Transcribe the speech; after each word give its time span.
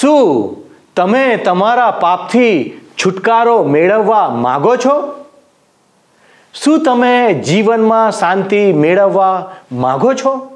શું 0.00 0.56
તમે 0.96 1.36
તમારા 1.36 1.90
પાપથી 1.90 2.80
છુટકારો 2.98 3.62
મેળવવા 3.62 4.28
માગો 4.28 4.76
છો? 4.76 5.24
શું 6.54 6.82
તમે 6.82 7.34
જીવનમાં 7.34 8.10
શાંતિ 8.10 8.72
મેળવવા 8.72 9.50
માગો 9.72 10.14
છો? 10.14 10.51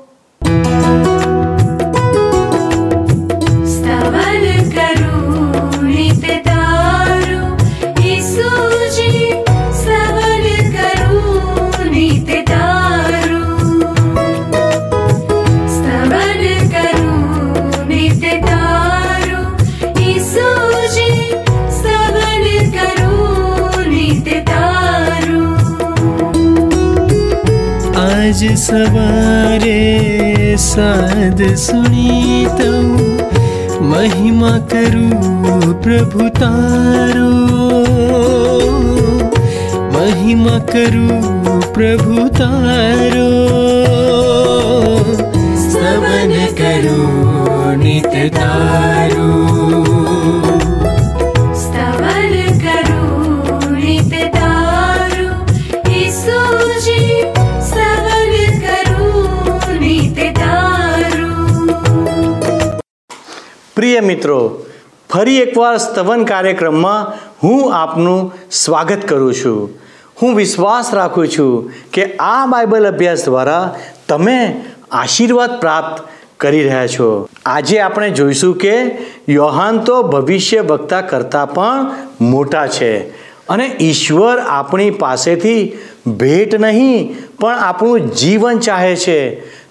सवारे 28.55 30.57
साध 30.57 31.55
सुनीतौ 31.55 32.83
महिमा 33.85 34.51
करु 34.51 35.73
प्रभु 35.73 36.29
तारो। 36.29 37.31
महिमा 39.93 40.59
करु 40.59 41.09
प्रभु 41.73 42.29
तारो। 42.29 43.31
स्तवन 45.57 46.47
करु 46.61 47.83
नित 47.83 48.35
तारु। 48.35 49.96
પ્રિય 63.97 64.07
મિત્રો, 64.07 64.39
ફરી 65.11 65.41
એકવાર 65.41 65.77
સ્તવન 65.77 66.25
કાર્યક્રમમાં 66.25 67.13
હું 67.43 67.75
આપનું 67.75 68.33
સ્વાગત 68.53 69.07
કરું 69.09 69.35
છું. 69.35 69.71
હું 70.23 70.37
વિશ્વાસ 70.37 70.91
રાખું 70.95 71.29
છું 71.29 71.71
કે 71.93 72.05
આ 72.21 72.47
બાઇબલ 72.47 72.89
અભ્યાસ 72.89 73.25
દ્વારા 73.25 73.63
તમે 74.09 74.39
આશીર્વાદ 74.93 75.61
પ્રાપ્ત 75.61 76.03
કરી 76.41 76.65
રહ્યા 76.65 76.87
છો. 76.87 77.09
આજે 77.47 77.79
આપણે 77.79 78.11
જોઈશું 78.11 78.57
કે 78.59 78.75
યોહાન 79.29 79.81
તો 79.81 79.97
ભવિષ્ય 80.03 80.61
વક્તા 80.61 81.01
કરતાં 81.13 81.55
પણ 81.55 81.89
મોટા 82.21 82.67
છે 82.67 82.93
અને 83.49 83.67
ઈશ્વર 83.81 84.37
આપણી 84.39 84.91
પાસેથી 84.91 85.63
ભેટ 86.21 86.61
નહીં, 86.61 87.17
પણ 87.41 87.65
આપણું 87.69 88.13
જીવન 88.15 88.59
ચાહે 88.59 88.93
છે. 88.97 89.21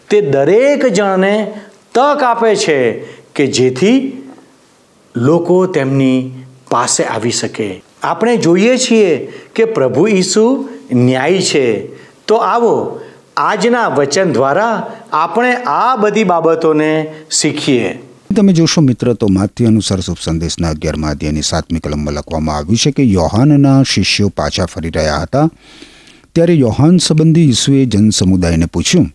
તે 0.10 0.22
દરેક 0.22 0.86
જણને 0.86 1.36
તક 1.96 2.24
આપે 2.24 2.56
છે. 2.56 2.80
કે 3.36 3.48
જેથી 3.48 4.22
લોકો 5.16 5.66
તેમની 5.66 6.32
પાસે 6.72 7.04
આવી 7.04 7.32
શકે. 7.32 7.84
આપણે 8.04 8.38
જોઈએ 8.38 8.78
છીએ 8.78 9.32
કે 9.56 9.66
પ્રભુ 9.66 10.08
ઈસુ 10.08 10.70
ન્યાય 10.94 11.42
છે. 11.42 11.88
તો 12.28 12.36
આવો, 12.36 13.00
આજના 13.38 13.88
વચન 13.88 14.34
દ્વારા 14.34 14.92
આપણે 15.12 15.54
આ 15.54 15.96
બધી 15.96 16.24
બાબતોને 16.24 17.14
શીખીએ. 17.32 18.02
તમે 18.38 18.54
જોશો 18.54 18.82
મિત્ર, 18.82 19.14
તો 19.14 19.28
માથ્ય 19.28 19.66
અનુસાર 19.66 20.00
સંદેશના 20.00 20.70
અગિયારમાં 20.70 21.12
અધ્યાયની 21.12 21.42
સાતમી 21.42 21.80
કલમમાં 21.80 22.14
લખવામાં 22.14 22.58
આવ્યું 22.58 22.78
છે 22.78 22.92
કે 22.92 23.04
યોહાનના 23.04 23.84
શિષ્યો 23.84 24.30
પાછા 24.30 24.66
ફરી 24.66 24.90
રહ્યા 24.90 25.18
હતા. 25.18 25.50
ત્યારે 26.36 26.54
યોહાન 26.54 26.98
સંબંધી 26.98 27.50
ઈસુએ 27.50 27.86
જન 27.86 28.10
સમુદાયને 28.10 28.66
પૂછ્યું 28.66 29.12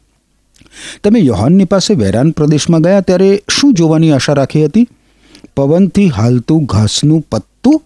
તમે 1.04 1.18
યોહાનની 1.18 1.64
પાસે 1.64 1.94
વેરાન 1.94 2.30
પ્રદેશમાં 2.30 2.80
ગયા 2.80 3.00
ત્યારે 3.00 3.42
શું 3.48 3.74
જોવાની 3.74 4.12
આશા 4.12 4.32
રાખી 4.32 4.64
હતી? 4.64 4.88
પવનથી 5.56 6.08
હાલતું 6.08 6.64
ઘાસનું 6.64 7.20
પત્તું? 7.20 7.82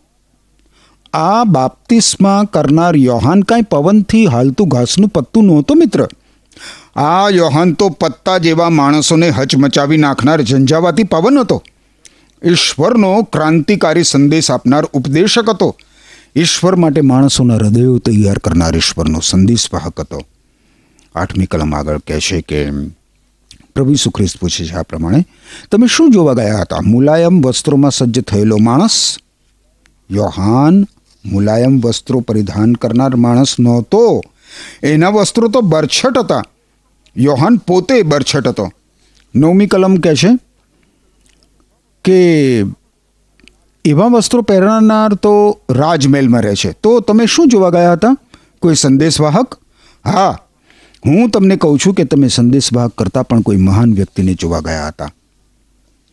આ 1.12 1.44
બાપ્તિસમાં 1.44 2.44
કરનાર 2.44 2.96
યોહાન 2.96 3.42
કાંઈ 3.42 3.62
પવનથી 3.62 4.26
હાલતું 4.26 4.68
ઘાસનું 4.68 5.08
પત્તું 5.08 5.44
નહોતું 5.44 5.78
મિત્ર. 5.78 6.08
આ 6.96 7.28
યોહાન 7.28 7.72
તો 7.72 7.88
પત્તા 7.88 8.38
જેવા 8.38 8.70
માણસોને 8.70 9.30
હચમચાવી 9.30 9.96
નાખનાર 9.96 10.42
ઝંઝાવાતી 10.42 11.02
પવન 11.02 11.38
હતો. 11.38 11.62
ઈશ્વરનો 12.44 13.22
ક્રાંતિકારી 13.22 14.04
સંદેશ 14.04 14.50
આપનાર 14.50 14.84
ઉપદેશક 14.84 15.48
હતો. 15.48 15.76
ઈશ્વર 16.36 16.76
માટે 16.76 17.00
માણસોના 17.00 17.54
હૃદયો 17.54 17.98
તૈયાર 17.98 18.38
કરનાર 18.38 18.76
ઈશ્વરનો 18.76 19.20
સંદેશવાહક 19.20 20.00
હતો. 20.00 20.20
આઠમી 21.14 21.46
કલમ 21.46 21.74
આગળ 21.74 21.98
કહે 21.98 22.20
છે 22.20 22.40
કે 22.40 22.70
પ્રભુ 23.74 23.90
ઈસુ 23.90 24.10
પૂછે 24.10 24.64
છે 24.64 24.72
આ 24.72 24.82
પ્રમાણે, 24.82 25.26
તમે 25.70 25.86
શું 25.86 26.10
જોવા 26.10 26.34
ગયા 26.34 26.58
હતા? 26.58 26.76
મુલાયમ 26.80 27.40
વસ્ત્રોમાં 27.40 27.90
સજ્જ 27.90 28.20
થયેલો 28.20 28.56
માણસ? 28.56 29.18
યોહાન, 30.10 30.86
મુલાયમ 31.24 31.80
વસ્ત્રો 31.80 32.20
પરિધાન 32.20 32.72
કરનાર 32.72 33.16
માણસ 33.16 33.60
નહોતો. 33.60 34.22
એના 34.82 35.08
વસ્ત્રો 35.08 35.48
તો 35.48 35.60
બરછટ 35.60 36.18
હતા. 36.18 36.42
યોહાન, 37.16 37.56
પોતે 37.56 38.02
બરછટ 38.02 38.48
હતો. 38.48 38.72
નવમી 39.36 39.66
કલમ 39.66 39.96
કહે 39.96 40.14
છે 40.14 40.38
કે, 42.04 42.60
એવા 43.84 44.06
વસ્ત્રો 44.06 44.42
પહેરનાર 44.42 45.14
તો 45.14 45.58
રાજમહેલમાં 45.70 46.42
રહે 46.42 46.54
છે. 46.54 46.72
તો 46.72 47.00
તમે 47.00 47.26
શું 47.26 47.48
જોવા 47.48 47.70
ગયા 47.70 47.92
હતા? 47.92 48.16
કોઈ 48.62 48.74
સંદેશવાહક? 48.74 49.54
હા 50.04 50.38
હું 51.06 51.30
તમને 51.30 51.56
કહું 51.56 51.78
છું 51.78 51.94
કે 51.94 52.04
તમે 52.04 52.28
સંદેશવાહક 52.28 52.92
કરતાં 52.92 53.24
પણ 53.24 53.40
કોઈ 53.40 53.56
મહાન 53.56 53.94
વ્યક્તિને 53.94 54.34
જોવા 54.34 54.60
ગયા 54.60 54.86
હતા. 54.88 55.12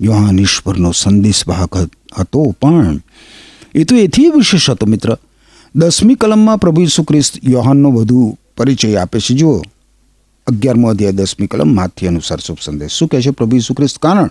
યોહાન 0.01 0.39
ઈશ્વરનો 0.39 0.91
સંદેશવાહક 0.91 1.75
હતો 2.19 2.55
પણ 2.61 2.99
એ 3.75 3.83
તો 3.83 3.95
એથી 3.95 4.29
વિશેષ 4.29 4.69
હતો 4.69 4.85
મિત્ર. 4.85 5.17
દસમી 5.75 6.15
કલમમાં 6.15 6.57
પ્રભુ 6.57 6.81
ઈસુ 6.81 7.03
ખ્રિસ્ત 7.03 7.39
યોહાનનો 7.43 7.91
વધુ 7.91 8.37
પરિચય 8.57 8.95
આપે 8.95 9.19
છે. 9.19 9.35
જુઓ, 9.35 9.61
અગિયારમો 10.47 10.89
અધ્યાય 10.89 11.11
દસમી 11.11 11.47
કલમ 11.47 11.75
માથી 11.75 12.07
અનુસાર 12.07 12.39
શુભ 12.39 12.57
સંદેશ. 12.61 12.91
શું 12.91 13.07
કહે 13.07 13.21
છે 13.21 13.29
પ્રભુ 13.29 13.55
ઈસુ 13.55 13.73
ખ્રિસ્ત 13.73 13.97
કારણ, 13.97 14.29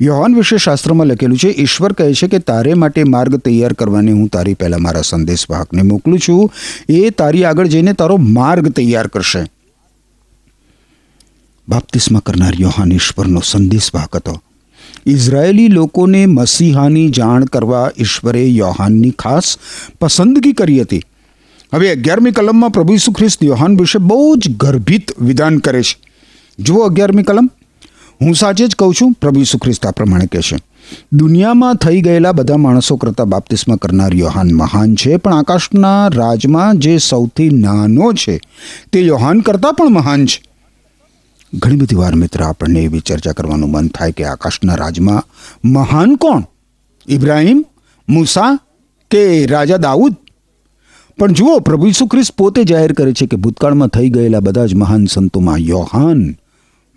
યોહાન 0.00 0.34
વિશે 0.34 0.58
શાસ્ત્રમાં 0.58 1.06
લખેલું 1.06 1.38
છે, 1.38 1.48
ઈશ્વર 1.48 1.92
કહે 1.92 2.14
છે 2.14 2.28
કે 2.28 2.38
તારે 2.38 2.74
માટે 2.74 3.04
માર્ગ 3.04 3.36
તૈયાર 3.36 3.72
કરવાની 3.72 4.12
હું 4.12 4.28
તારી 4.28 4.54
પહેલાં 4.54 4.82
મારા 4.82 5.00
સંદેશવાહકને 5.02 5.82
મોકલું 5.82 6.18
છું. 6.18 6.50
એ 6.88 7.10
તારી 7.10 7.44
આગળ 7.44 7.66
જઈને 7.66 7.92
તારો 7.92 8.16
માર્ગ 8.16 8.68
તૈયાર 8.68 9.06
કરશે. 9.06 9.57
બાપ્તિસ્મા 11.68 12.20
કરનાર 12.20 12.54
યોહાન 12.60 12.92
ઈશ્વરનો 12.92 13.40
સંદેશવાહક 13.44 14.16
હતો. 14.16 14.42
ઇઝરાયેલી 15.06 15.68
લોકોને 15.68 16.26
મસીહાની 16.26 17.08
જાણ 17.08 17.44
કરવા 17.44 17.90
ઈશ્વરે 17.98 18.46
યોહાનની 18.46 19.10
ખાસ 19.10 19.58
પસંદગી 20.00 20.52
કરી 20.52 20.80
હતી. 20.80 21.02
હવે 21.74 21.90
અગિયારમી 21.90 22.30
કલમમાં 22.30 22.70
પ્રભુ 22.70 22.94
ઈસુ 22.94 23.12
ખ્રિસ્ત 23.12 23.44
યોહાન 23.44 23.76
વિશે 23.76 23.98
બહુ 23.98 24.36
જ 24.36 24.56
ગર્ભિત 24.56 25.22
વિધાન 25.22 25.58
કરે 25.58 25.82
છે. 25.82 25.96
જુઓ 26.58 26.78
અગિયારમી 26.78 27.22
કલમ. 27.22 27.50
હું 28.20 28.34
સાચે 28.34 28.66
જ 28.66 28.74
કહું 28.74 28.94
છું, 28.94 29.12
પ્રભુ 29.12 29.40
ઈસુ 29.40 29.58
ખ્રિસ્ત 29.58 29.86
આ 29.86 29.90
પ્રમાણે 29.90 30.26
કહેશે 30.26 30.56
દુનિયામાં 31.12 31.74
થઈ 31.74 32.00
ગયેલા 32.00 32.32
બધા 32.32 32.56
માણસો 32.56 32.96
કરતાં 32.96 33.28
બાપ્તિસ્મા 33.28 33.76
કરનાર 33.76 34.14
યોહાન 34.14 34.52
મહાન 34.52 34.94
છે, 34.94 35.16
પણ 35.16 35.34
આકાશના 35.34 36.08
રાજમાં 36.08 36.78
જે 36.78 36.98
સૌથી 36.98 37.50
નાનો 37.50 38.12
છે, 38.12 38.40
તે 38.92 39.00
યોહાન 39.00 39.40
કરતાં 39.40 39.74
પણ 39.74 39.90
મહાન 39.90 40.26
છે. 40.26 40.47
ઘણી 41.54 41.76
બધી 41.76 41.96
વાર 41.96 42.14
મિત્ર 42.14 42.42
આપણને 42.42 42.80
એવી 42.80 43.00
ચર્ચા 43.00 43.32
કરવાનું 43.32 43.70
મન 43.70 43.88
થાય 43.88 44.12
કે 44.12 44.24
આકાશના 44.24 44.74
રાજમાં 44.74 45.22
મહાન 45.68 46.16
કોણ? 46.16 46.42
ઇબ્રાહિમ, 47.08 47.64
મૂસા 48.08 48.58
કે 49.10 49.46
રાજા 49.46 49.76
દાઉદ? 49.76 50.16
પણ 51.18 51.32
જુઓ, 51.32 51.58
પ્રભુ 51.58 51.86
ઈસુ 51.86 52.06
ખ્રિસ્ત 52.06 52.32
પોતે 52.32 52.64
જાહેર 52.64 52.92
કરે 52.92 53.12
છે 53.12 53.26
કે 53.26 53.36
ભૂતકાળમાં 53.36 53.88
થઈ 53.88 54.10
ગયેલા 54.10 54.40
બધા 54.40 54.66
જ 54.66 54.74
મહાન 54.74 55.06
સંતોમાં 55.06 55.56
યોહાન, 55.56 56.36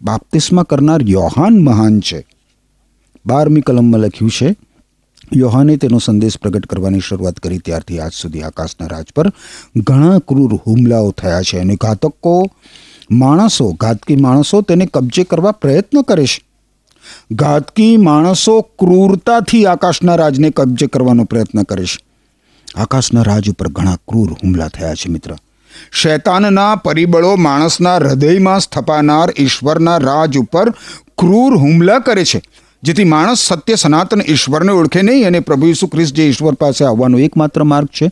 બાપ્તિસ્મા 0.01 0.63
કરનાર 0.63 0.99
યોહાન 1.03 1.63
મહાન 1.63 1.99
છે. 1.99 2.25
બારમી 3.25 3.61
કલમમાં 3.61 4.01
લખ્યું 4.01 4.31
છે, 4.31 4.55
યોહાને 5.35 5.77
તેનો 5.77 5.99
સંદેશ 5.99 6.37
પ્રગટ 6.37 6.65
કરવાની 6.65 6.99
શરૂઆત 6.99 7.39
કરી 7.39 7.57
ત્યારથી 7.57 7.99
આજ 7.99 8.11
સુધી 8.13 8.41
આકાશના 8.41 8.87
રાજ 8.87 9.05
પર 9.15 9.31
ઘણા 9.77 10.19
ક્રૂર 10.19 10.59
હુમલાઓ 10.67 11.11
થયા 11.11 11.41
છે 11.41 11.59
અને 11.59 11.75
ઘાતકો 11.75 12.51
માણસો, 13.11 13.71
ઘાતકી 13.71 14.15
માણસો 14.15 14.61
તેને 14.61 14.85
કબજે 14.85 15.23
કરવા 15.23 15.51
પ્રયત્ન 15.51 16.01
કરે 16.01 16.25
છે. 16.25 16.43
ઘાતકી 17.31 17.97
માણસો 17.97 18.61
ક્રૂરતાથી 18.61 19.65
આકાશના 19.65 20.15
રાજને 20.15 20.49
કબજે 20.49 20.87
કરવાનો 20.87 21.23
પ્રયત્ન 21.23 21.63
કરે 21.63 21.85
છે. 21.85 22.05
આકાશના 22.75 23.21
રાજ 23.21 23.49
ઉપર 23.49 23.67
ઘણા 23.67 23.95
ક્રૂર 23.95 24.33
હુમલા 24.33 24.67
થયા 24.67 24.95
છે 24.95 25.11
મિત્ર. 25.11 25.35
શૈતાનના 25.91 26.75
પરિબળો 26.75 27.35
માણસના 27.35 27.95
હૃદયમાં 27.95 28.59
સ્થપાનાર 28.59 29.33
ઈશ્વરના 29.39 29.97
રાજ 29.97 30.37
ઉપર 30.37 30.69
ક્રૂર 31.17 31.55
હુમલા 31.55 31.99
કરે 31.99 32.25
છે. 32.25 32.41
જેથી 32.83 33.03
માણસ 33.03 33.37
સત્ય 33.37 33.75
સનાતન 33.75 34.21
ઈશ્વરને 34.27 34.71
ઓળખે 34.71 35.01
નહીં 35.01 35.27
અને 35.27 35.39
પ્રભુ 35.39 35.67
ઈસુ 35.67 35.87
ખ્રિસ્ત 35.87 36.15
જે 36.15 36.27
ઈશ્વર 36.27 36.53
પાસે 36.53 36.85
આવવાનો 36.85 37.19
એકમાત્ર 37.19 37.63
માર્ગ 37.63 37.87
છે, 37.87 38.11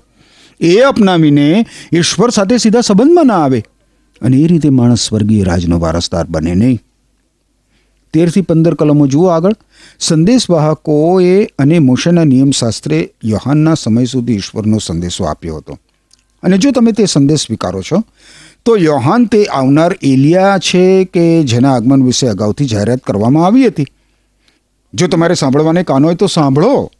એ 0.62 0.80
અપનાવીને 0.80 1.66
ઈશ્વર 1.94 2.30
સાથે 2.30 2.57
સીધા 2.57 2.81
સંબંધમાં 2.81 3.25
ના 3.25 3.44
આવે. 3.44 3.63
અને 4.21 4.38
એ 4.38 4.48
રીતે 4.48 4.69
માણસ 4.69 5.00
સ્વર્ગીય 5.00 5.44
રાજનો 5.44 5.80
વારસદાર 5.80 6.25
બને 6.30 6.56
નહીં. 6.56 6.80
તેરથી 8.13 8.42
પંદર 8.42 8.74
કલમો 8.74 9.07
જુઓ 9.07 9.25
આગળ. 9.25 9.56
સંદેશવાહકોએ 10.00 11.45
અને 11.45 11.80
મોશેના 11.80 12.24
નિયમશાસ્ત્રે 12.24 13.12
યોહાનના 13.24 13.74
સમય 13.74 14.06
સુધી 14.06 14.33
ઈશ્વરનો 14.33 14.77
સંદેશો 14.77 15.24
આપ્યો 15.24 15.57
હતો. 15.57 15.80
અને 16.44 16.57
જો 16.57 16.71
તમે 16.71 16.92
તે 16.92 17.06
સંદેશ 17.06 17.39
સ્વીકારો 17.39 17.81
છો, 17.81 18.04
તો 18.66 18.77
યોહાન 18.77 19.25
તે 19.25 19.45
આવનાર 19.45 19.98
એલિયા 20.01 20.57
છે 20.57 21.06
કે 21.06 21.44
જેના 21.44 21.75
આગમન 21.75 22.04
વિશે 22.04 22.27
અગાઉથી 22.27 22.65
જાહેરાત 22.65 23.00
કરવામાં 23.00 23.45
આવી 23.45 23.68
હતી? 23.68 23.86
જો 24.94 25.07
તમારે 25.07 25.33
સાંભળવાને 25.33 25.83
કાન 25.83 26.06
હોય 26.06 26.15
તો 26.15 26.27
સાંભળો. 26.27 26.92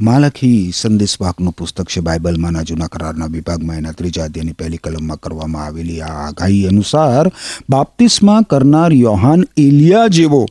માલખી 0.00 0.72
સંદેશવાકનું 0.74 1.52
પુસ્તક 1.52 1.88
છે. 1.88 2.00
બાઇબલમાંના 2.00 2.62
જૂના 2.62 2.86
કરારના 2.86 3.26
વિભાગમાં 3.26 3.76
એના 3.76 3.92
ત્રીજા 3.92 4.24
અધ્યાયની 4.24 4.52
પહેલી 4.52 4.76
કલમમાં 4.76 5.20
કરવામાં 5.20 5.64
આવેલી 5.64 6.00
આ 6.00 6.28
આગાહી 6.28 6.66
અનુસાર 6.66 7.32
બાપ્તિસ્મા 7.70 8.40
કરનાર 8.40 8.92
યોહાન 8.92 9.44
એલિયા 9.56 10.06
જેવો 10.06 10.46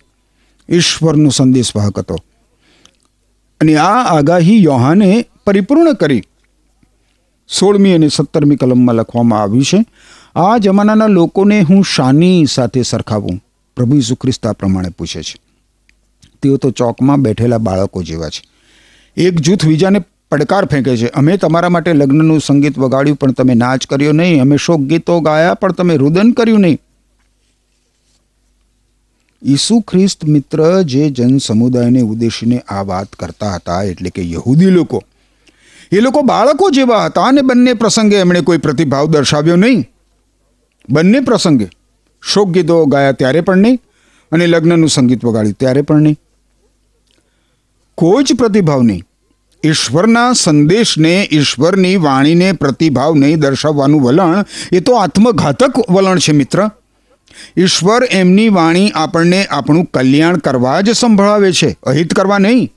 ઈશ્વરનો 0.70 1.30
સંદેશવાહક 1.30 2.00
હતો. 2.00 2.18
અને 3.62 3.76
આ 3.76 4.04
આગાહી 4.04 4.64
યોહાને 4.64 5.26
પરિપૂર્ણ 5.46 5.94
કરી. 5.94 6.24
સોળમી 7.60 7.94
અને 7.94 8.08
સત્તરમી 8.08 8.56
કલમમાં 8.56 8.96
લખવામાં 8.96 9.42
આવ્યું 9.42 9.64
છે, 9.64 9.86
આ 10.36 10.58
જમાનાના 10.58 11.08
લોકોને 11.08 11.62
હું 11.62 11.84
શાની 11.84 12.46
સાથે 12.46 12.82
સરખાવું, 12.82 13.44
પ્રભુ 13.76 14.00
ખ્રિસ્ત 14.22 14.48
પ્રમાણે 14.48 14.90
પૂછે 14.90 15.24
છે. 15.24 15.42
તેઓ 16.42 16.58
તો 16.58 16.72
ચોકમાં 16.72 17.22
બેઠેલા 17.22 17.58
બાળકો 17.58 18.04
જેવા 18.04 18.30
છે. 18.30 18.49
એક 19.20 19.36
જૂથ 19.36 19.66
બીજાને 19.66 20.00
પડકાર 20.32 20.66
ફેંકે 20.66 20.98
છે. 20.98 21.08
અમે 21.08 21.38
તમારા 21.38 21.70
માટે 21.70 21.94
લગ્નનું 21.94 22.40
સંગીત 22.40 22.80
વગાડ્યું, 22.80 23.18
પણ 23.18 23.32
તમે 23.32 23.54
નાચ 23.54 23.86
કર્યો 23.86 24.12
નહીં. 24.12 24.42
અમે 24.42 24.58
શોક 24.58 24.80
ગીતો 24.80 25.20
ગાયા, 25.20 25.54
પણ 25.54 25.72
તમે 25.72 25.98
રુદન 25.98 26.32
કર્યું 26.32 26.60
નહીં. 26.60 26.80
ઈસુ 29.46 29.80
ખ્રિસ્ત 29.80 30.26
મિત્ર 30.26 30.82
જે 30.82 31.10
જન 31.10 31.38
સમુદાયને 31.38 32.02
ઉદ્દેશીને 32.02 32.60
આ 32.60 32.82
વાત 32.82 33.08
કરતા 33.08 33.52
હતા, 33.56 33.84
એટલે 33.84 34.10
કે 34.10 34.32
યહૂદી 34.32 34.66
લોકો. 34.66 35.04
એ 35.92 36.00
લોકો 36.00 36.22
બાળકો 36.22 36.70
જેવા 36.70 37.06
હતા 37.06 37.22
અને 37.22 37.42
બંને 37.42 37.74
પ્રસંગે 37.74 38.16
એમણે 38.16 38.42
કોઈ 38.42 38.58
પ્રતિભાવ 38.58 39.06
દર્શાવ્યો 39.06 39.56
નહીં. 39.56 39.90
બંને 40.90 41.20
પ્રસંગે 41.20 41.70
શોક 42.22 42.50
ગીતો 42.50 42.86
ગાયા 42.86 43.12
ત્યારે 43.12 43.42
પણ 43.42 43.58
નહીં 43.58 43.82
અને 44.32 44.48
લગ્નનું 44.48 44.90
સંગીત 44.90 45.26
વગાડ્યું 45.26 45.54
ત્યારે 45.54 45.82
પણ 45.82 46.02
નહીં. 46.02 46.18
કોઈ 47.96 48.24
જ 48.24 48.34
પ્રતિભાવ 48.34 48.82
નહીં. 48.82 49.04
ઈશ્વરના 49.66 50.34
સંદેશને, 50.34 51.30
ઈશ્વરની 51.32 51.96
વાણીને 51.96 52.52
પ્રતિભાવ 52.52 53.16
નહીં 53.16 53.40
દર્શાવવાનું 53.40 54.02
વલણ, 54.02 54.46
એ 54.72 54.80
તો 54.80 54.94
આત્મઘાતક 54.94 55.90
વલણ 55.90 56.20
છે 56.20 56.32
મિત્ર. 56.32 56.70
ઈશ્વર 57.58 58.04
એમની 58.12 58.50
વાણી 58.50 58.90
આપણને 58.90 59.46
આપણું 59.46 59.86
કલ્યાણ 59.86 60.38
કરવા 60.38 60.82
જ 60.82 60.90
સંભળાવે 60.90 61.52
છે. 61.52 61.78
અહિત 61.84 62.14
કરવા 62.14 62.38
નહીં. 62.38 62.74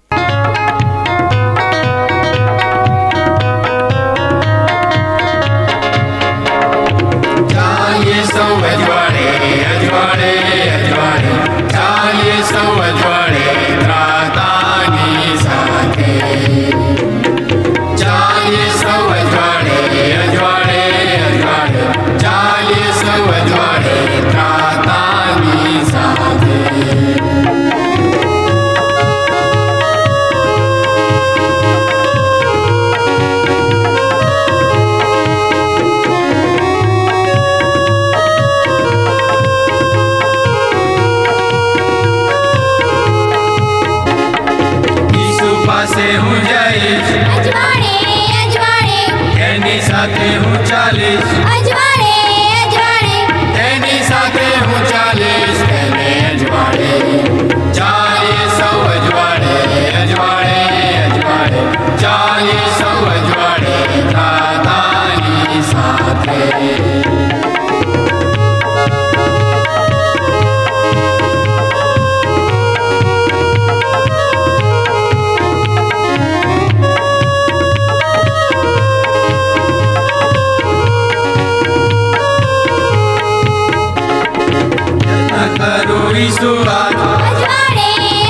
કરું 86.12 86.20
ઈસુ 86.20 86.50
વાત 86.67 86.97
અજવાળે 87.29 87.88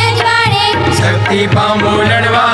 અજવાળે. 0.09 0.65
શક્તિ 0.99 1.41
પામો 1.55 1.93
લડવા. 2.03 2.52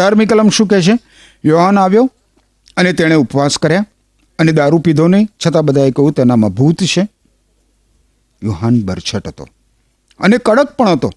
અઢારમી 0.00 0.26
કલમ 0.26 0.48
શું 0.48 0.66
કહે 0.66 0.82
છે? 0.82 0.98
યોહાન 1.44 1.78
આવ્યો 1.78 2.10
અને 2.76 2.92
તેણે 2.92 3.14
ઉપવાસ 3.14 3.58
કર્યા 3.58 3.86
અને 4.38 4.52
દારૂ 4.52 4.78
પીધો 4.78 5.08
નહીં, 5.08 5.28
છતાં 5.46 5.64
બધાએ 5.64 5.90
કહ્યું, 5.90 6.12
તેનામાં 6.12 6.50
ભૂત 6.50 6.82
છે. 6.82 7.08
યોહાન 8.42 8.80
બરછટ 8.80 9.28
હતો 9.28 9.48
અને 10.20 10.38
કડક 10.38 10.68
પણ 10.76 10.88
હતો. 10.88 11.10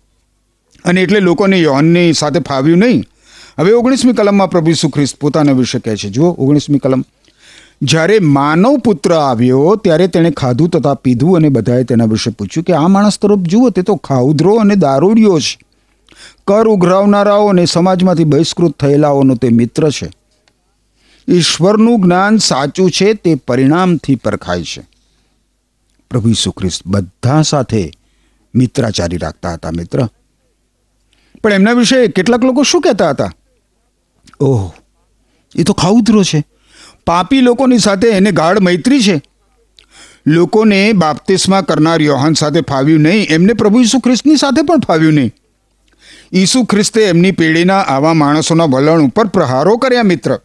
અને 0.86 1.02
એટલે 1.02 1.20
લોકોને 1.20 1.58
યોહાનની 1.58 2.14
સાથે 2.14 2.40
ફાવ્યું 2.40 2.78
નહીં. 2.78 3.04
હવે 3.60 3.72
ઓગણીસમી 3.72 4.14
કલમમાં 4.14 4.50
પ્રભુ 4.50 4.70
ઈસુ 4.70 4.90
ખ્રિસ્ત 4.90 5.20
પોતાના 5.20 5.52
વિશે 5.52 5.80
કહે 5.80 5.96
છે. 5.96 6.10
જુઓ, 6.10 6.30
ઓગણીસમી 6.30 6.78
કલમ. 6.78 7.04
જ્યારે 7.82 8.20
માનવ 8.20 8.78
પુત્ર 8.78 9.14
આવ્યો, 9.14 9.76
ત્યારે 9.76 10.08
તેણે 10.08 10.32
ખાધું 10.32 10.70
તથા 10.70 10.94
પીધું 10.94 11.36
અને 11.36 11.50
બધાએ 11.50 11.84
તેના 11.84 12.06
વિશે 12.06 12.32
પૂછ્યું 12.32 12.64
કે, 12.64 12.74
આ 12.74 12.88
માણસ 12.88 13.20
તરફ 13.20 13.40
જુઓ, 13.40 13.70
તે 13.70 13.82
તો 13.82 13.96
ખાઉધરો 13.96 14.56
અને 14.56 14.76
દારૂડિયો 14.76 15.40
છે. 15.40 15.60
કર 16.48 16.68
ઉઘરાવનારાઓ 16.68 17.48
અને 17.48 17.66
સમાજમાંથી 17.66 18.24
બહિષ્કૃત 18.24 18.78
થયેલાઓનો 18.78 19.36
તે 19.36 19.50
મિત્ર 19.50 19.90
છે. 19.90 20.12
ઈશ્વરનું 21.28 22.02
જ્ઞાન 22.02 22.38
સાચું 22.38 22.92
છે 22.92 23.14
તે 23.14 23.36
પરિણામથી 23.36 24.16
પરખાય 24.16 24.64
છે. 24.64 24.88
પ્રભુ 26.10 26.30
ઈસુ 26.30 26.52
ખ્રિસ્ત 26.52 26.82
બધા 26.86 27.42
સાથે 27.42 27.92
મિત્રાચારી 28.56 29.18
રાખતા 29.18 29.54
હતા 29.54 29.72
મિત્ર. 29.72 30.08
પણ 31.44 31.54
એમના 31.54 31.72
વિશે 31.72 32.08
કેટલાક 32.08 32.44
લોકો 32.44 32.64
શું 32.64 32.82
કહેતા 32.82 33.10
હતા? 33.10 33.32
ઓહ, 34.40 34.72
એ 35.56 35.64
તો 35.64 35.74
ખાઉધરો 35.74 36.24
છે. 36.24 36.44
પાપી 37.08 37.42
લોકોની 37.42 37.80
સાથે 37.80 38.08
એને 38.08 38.32
ગાઢ 38.32 38.60
મૈત્રી 38.60 39.02
છે. 39.02 39.22
લોકોને 40.28 40.94
બાપ્તિસ્મા 40.94 41.62
કરનાર 41.62 42.02
યોહાન 42.02 42.34
સાથે 42.34 42.62
ફાવ્યું 42.62 43.02
નહીં, 43.02 43.28
એમને 43.30 43.54
પ્રભુ 43.54 43.80
ઈસુ 43.80 44.00
ખ્રિસ્તની 44.00 44.36
સાથે 44.36 44.62
પણ 44.62 44.80
ફાવ્યું 44.80 45.14
નહીં. 45.14 45.32
ઈસુ 46.34 46.64
ખ્રિસ્તે 46.64 47.02
એમની 47.02 47.32
પેઢીના 47.32 47.80
આવા 47.80 48.14
માણસોના 48.14 48.66
વલણ 48.66 49.02
ઉપર 49.02 49.28
પ્રહારો 49.28 49.78
કર્યા, 49.78 50.04
મિત્ર. 50.04 50.40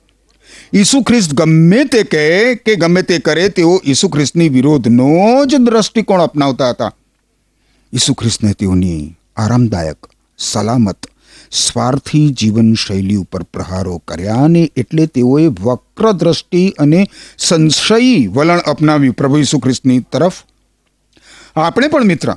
ઈસુ 0.75 1.03
ખ્રિસ્ત 1.03 1.35
ગમે 1.35 1.85
તે 1.85 2.03
કહે 2.03 2.55
કે 2.55 2.75
ગમે 2.77 3.03
તે 3.03 3.19
કરે, 3.19 3.49
તેઓ 3.49 3.81
ઈસુ 3.85 4.09
ખ્રિસ્તની 4.09 4.49
વિરોધનો 4.49 5.45
જ 5.47 5.55
દ્રષ્ટિકોણ 5.55 6.23
અપનાવતા 6.23 6.71
હતા. 6.71 6.93
ઈસુ 7.95 8.15
ખ્રિસ્તને 8.15 8.53
તેઓની 8.53 9.17
આરામદાયક, 9.37 9.97
સલામત, 10.39 11.07
સ્વાર્થી 11.53 12.29
જીવનશૈલી 12.29 13.17
ઉપર 13.17 13.43
પ્રહારો 13.43 13.99
કર્યા 13.99 14.35
અને 14.35 14.71
એટલે 14.77 15.07
તેઓએ 15.07 15.47
વક્ર 15.47 16.13
દ્રષ્ટિ 16.13 16.75
અને 16.79 17.09
સંશયી 17.39 18.27
વલણ 18.27 18.59
અપનાવ્યું 18.59 19.15
પ્રભુ 19.15 19.39
ઈસુ 19.39 19.59
ખ્રિસ્તની 19.59 20.01
તરફ. 20.01 20.33
આપણે 21.57 21.89
પણ, 21.89 22.05
મિત્ર 22.05 22.37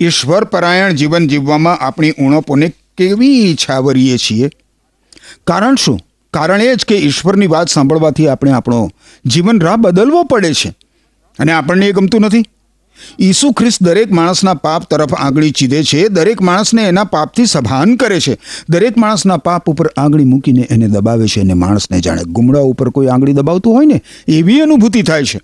ઈશ્વર 0.00 0.44
પરાયણ 0.44 0.92
જીવન 0.92 1.28
જીવવામાં 1.28 1.78
આપણી 1.78 2.10
ઉણપોને 2.10 2.72
કેવી 2.98 3.54
છાવરીએ 3.54 4.16
છીએ? 4.16 4.50
કારણ 5.46 5.74
શું? 5.74 6.00
કારણ 6.34 6.60
એ 6.60 6.74
જ 6.74 6.84
કે 6.84 6.96
ઈશ્વરની 6.96 7.46
વાત 7.46 7.68
સાંભળવાથી 7.68 8.28
આપણે 8.28 8.50
આપણો 8.50 8.90
જીવન 9.26 9.60
રાહ 9.60 9.76
બદલવો 9.76 10.22
પડે 10.22 10.52
છે. 10.52 10.74
અને 11.38 11.52
આપણને 11.52 11.86
એ 11.86 11.92
ગમતું 11.92 12.20
નથી. 12.20 12.44
ઈસુ 13.20 13.52
ખ્રિસ્ત 13.52 13.82
દરેક 13.82 14.12
માણસના 14.12 14.54
પાપ 14.54 14.90
તરફ 14.90 15.14
આંગળી 15.14 15.50
ચીધે 15.50 15.82
છે, 15.82 16.08
દરેક 16.08 16.40
માણસને 16.40 16.82
એના 16.82 17.04
પાપથી 17.04 17.46
સભાન 17.46 17.96
કરે 17.96 18.20
છે. 18.20 18.38
દરેક 18.68 18.96
માણસના 18.96 19.36
પાપ 19.36 19.66
ઉપર 19.66 19.86
આંગળી 19.86 20.24
મૂકીને 20.24 20.66
એને 20.70 20.88
દબાવે 20.88 21.26
છે 21.26 21.40
અને 21.40 21.54
માણસને 21.54 22.00
જાણે 22.00 22.22
ગુમડા 22.22 22.60
ઉપર 22.60 22.90
કોઈ 22.90 23.06
આંગળી 23.06 23.32
દબાવતું 23.32 23.74
હોય 23.74 23.86
ને, 23.86 24.02
એવી 24.28 24.60
અનુભૂતિ 24.60 25.02
થાય 25.02 25.24
છે. 25.24 25.40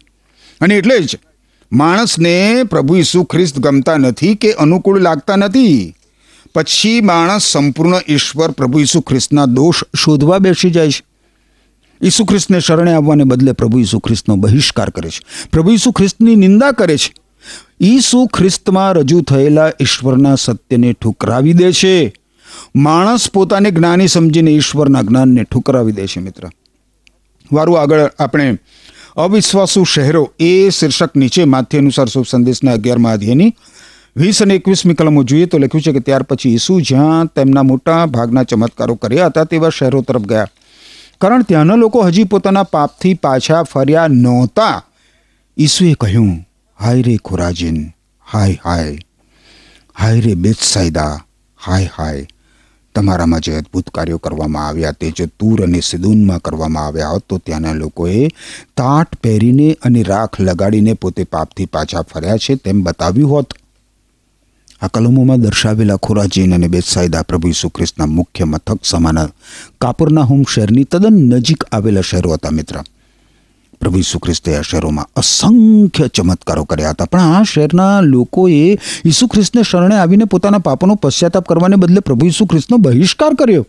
અને 0.60 0.74
એટલે 0.74 0.98
જ 0.98 1.18
માણસને 1.72 2.60
પ્રભુ 2.70 2.96
ઈસુ 2.96 3.24
ખ્રિસ્ત 3.24 3.58
ગમતા 3.58 3.96
નથી 3.96 4.34
કે 4.34 4.52
અનુકૂળ 4.52 5.00
લાગતા 5.00 5.36
નથી. 5.36 5.94
પછી 6.54 7.00
માણસ 7.00 7.42
સંપૂર્ણ 7.42 7.94
ઈશ્વર 8.08 8.50
પ્રભુ 8.50 8.78
ઈસુ 8.78 9.00
ખ્રિસ્તના 9.00 9.44
દોષ 9.44 9.84
શોધવા 9.96 10.38
બેસી 10.38 10.70
જાય 10.70 10.90
છે. 10.90 11.04
ઈસુ 12.02 12.24
ખ્રિસ્તને 12.24 12.60
શરણે 12.60 12.92
આવવાને 12.92 13.24
બદલે 13.24 13.52
પ્રભુ 13.52 13.78
ઈસુ 13.78 13.98
ખ્રિસ્તનો 13.98 14.36
બહિષ્કાર 14.36 14.90
કરે 14.90 15.10
છે. 15.10 15.48
પ્રભુ 15.52 15.70
ઈસુ 15.70 15.92
ખ્રિસ્તની 15.92 16.36
નિંદા 16.36 16.72
કરે 16.72 16.96
છે. 16.96 17.14
ઈસુ 17.80 18.26
ખ્રિસ્તમાં 18.26 18.92
રજૂ 18.92 19.22
થયેલા 19.22 19.70
ઈશ્વરના 19.80 20.34
સત્યને 20.34 20.92
ઠુકરાવી 20.92 21.52
દે 21.52 21.72
છે. 21.72 22.14
માણસ 22.76 23.30
પોતાને 23.30 23.70
જ્ઞાની 23.70 24.08
સમજીને 24.08 24.50
ઈશ્વરના 24.50 25.02
જ્ઞાનને 25.02 25.42
ઠુકરાવી 25.42 25.92
દે 25.92 26.06
છે 26.06 26.20
મિત્ર. 26.20 26.48
વારું 27.52 27.80
આગળ 27.80 28.10
આપણે 28.18 28.58
અવિશ્વાસુ 29.16 29.84
શહેરો 29.84 30.32
એ 30.40 30.70
શીર્ષક 30.70 31.16
નીચે 31.16 31.44
માથ્ય 31.44 31.78
અનુસાર 31.78 32.06
શુભ 32.06 32.26
સંદેશના 32.26 32.72
અગિયારમાં 32.72 33.12
અધ્યયની 33.12 33.56
વીસ 34.16 34.42
અને 34.42 34.54
એકવીસમી 34.54 34.94
કલમો 34.94 35.22
જોઈએ 35.22 35.46
તો 35.46 35.58
લખ્યું 35.58 35.82
છે 35.82 35.92
કે 35.92 36.00
ત્યાર 36.00 36.22
પછી 36.22 36.54
ઈસુ 36.54 36.80
જ્યાં 36.80 37.26
તેમના 37.26 37.62
મોટા 37.62 38.06
ભાગના 38.06 38.42
ચમત્કારો 38.42 38.94
કર્યા 38.94 39.26
હતા 39.26 39.44
તેવા 39.44 39.68
શહેરો 39.68 40.02
તરફ 40.02 40.22
ગયા. 40.22 40.48
કારણ 41.20 41.42
ત્યાંના 41.42 41.74
લોકો 41.74 42.02
હજી 42.02 42.24
પોતાના 42.24 42.62
પાપથી 42.62 43.14
પાછા 43.14 43.62
ફર્યા 43.62 44.06
નહોતા. 44.08 44.82
ઈસુએ 45.58 45.94
કહ્યું, 46.00 46.48
હાય 46.80 47.02
રે 47.02 47.16
ખોરાજીન, 47.16 47.90
હાય 48.32 48.58
હાય. 48.64 48.98
હાય 49.98 50.20
રે 50.20 50.34
બેતસાયદા, 50.34 51.20
હાય 51.66 51.90
હાય. 51.98 52.26
તમારામાં 52.94 53.42
જે 53.46 53.56
અદ્ભુત 53.58 53.90
કાર્યો 53.90 54.18
કરવામાં 54.18 54.66
આવ્યા 54.68 54.94
તે 55.00 55.10
જો 55.18 55.26
તૂર 55.38 55.62
અને 55.64 55.80
સિદૂનમાં 55.82 56.40
કરવામાં 56.40 56.86
આવ્યા 56.86 57.12
હોત, 57.12 57.24
તો 57.28 57.38
ત્યાંના 57.38 57.74
લોકોએ 57.74 58.28
તાટ 58.76 59.10
પહેરીને 59.22 59.68
અને 59.82 60.02
રાખ 60.02 60.40
લગાડીને 60.40 60.94
પોતે 60.94 61.24
પાપથી 61.24 61.66
પાછા 61.66 62.02
ફર્યા 62.12 62.38
છે 62.38 62.56
તેમ 62.56 62.82
બતાવ્યું 62.84 63.30
હોત. 63.30 63.54
આ 64.82 64.88
કલમોમાં 64.88 65.42
દર્શાવેલા 65.42 65.98
ખોરાજીન 65.98 66.52
અને 66.52 66.68
બેસાયદા 66.68 67.24
પ્રભુ 67.24 67.48
ઈસુ 67.48 67.70
ખ્રિસ્તના 67.70 68.06
મુખ્ય 68.06 68.46
મથક 68.46 68.80
સમાન 68.84 69.20
કાપુરના 69.78 70.24
હોમ 70.24 70.42
શહેરની 70.54 70.84
તદ્દન 70.84 71.22
નજીક 71.34 71.64
આવેલા 71.70 72.02
શહેરો 72.02 72.34
હતા 72.34 72.50
મિત્ર. 72.50 72.76
પ્રભુ 73.80 73.98
ઈસુ 73.98 74.18
ખ્રિસ્તે 74.18 74.56
આ 74.56 74.60
શહેરોમાં 74.60 75.08
અસંખ્ય 75.16 76.08
ચમત્કારો 76.08 76.64
કર્યા 76.64 76.90
હતા. 76.90 77.04
પણ 77.04 77.20
આ 77.20 77.42
શહેરના 77.42 78.00
લોકોએ 78.00 78.78
ઈસુ 79.04 79.26
ખ્રિસ્તને 79.26 79.62
શરણે 79.62 79.96
આવીને 79.96 80.24
પોતાના 80.24 80.58
પાપોનો 80.58 80.94
પશ્ચાતાપ 80.94 81.48
કરવાને 81.48 81.76
બદલે 81.76 82.00
પ્રભુ 82.00 82.26
ઈસુ 82.26 82.46
ખ્રિસ્તનો 82.46 82.76
બહિષ્કાર 82.76 83.34
કર્યો. 83.34 83.66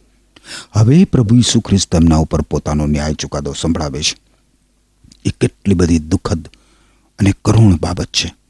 હવે 0.74 1.03
પ્રભુ 1.03 1.35
ઈસુ 1.35 1.59
ખ્રિસ્ત 1.59 1.91
તેમના 1.91 2.17
ઉપર 2.17 2.41
પોતાનો 2.41 2.85
ન્યાય 2.85 3.13
ચુકાદો 3.13 3.53
સંભળાવે 3.53 4.01
છે. 4.01 4.17
એ 5.25 5.29
કેટલી 5.41 5.74
બધી 5.74 6.00
દુઃખદ 6.00 6.47
અને 7.19 7.33
કરુણ 7.45 7.75
બાબત 7.75 8.05
છે. 8.05 8.45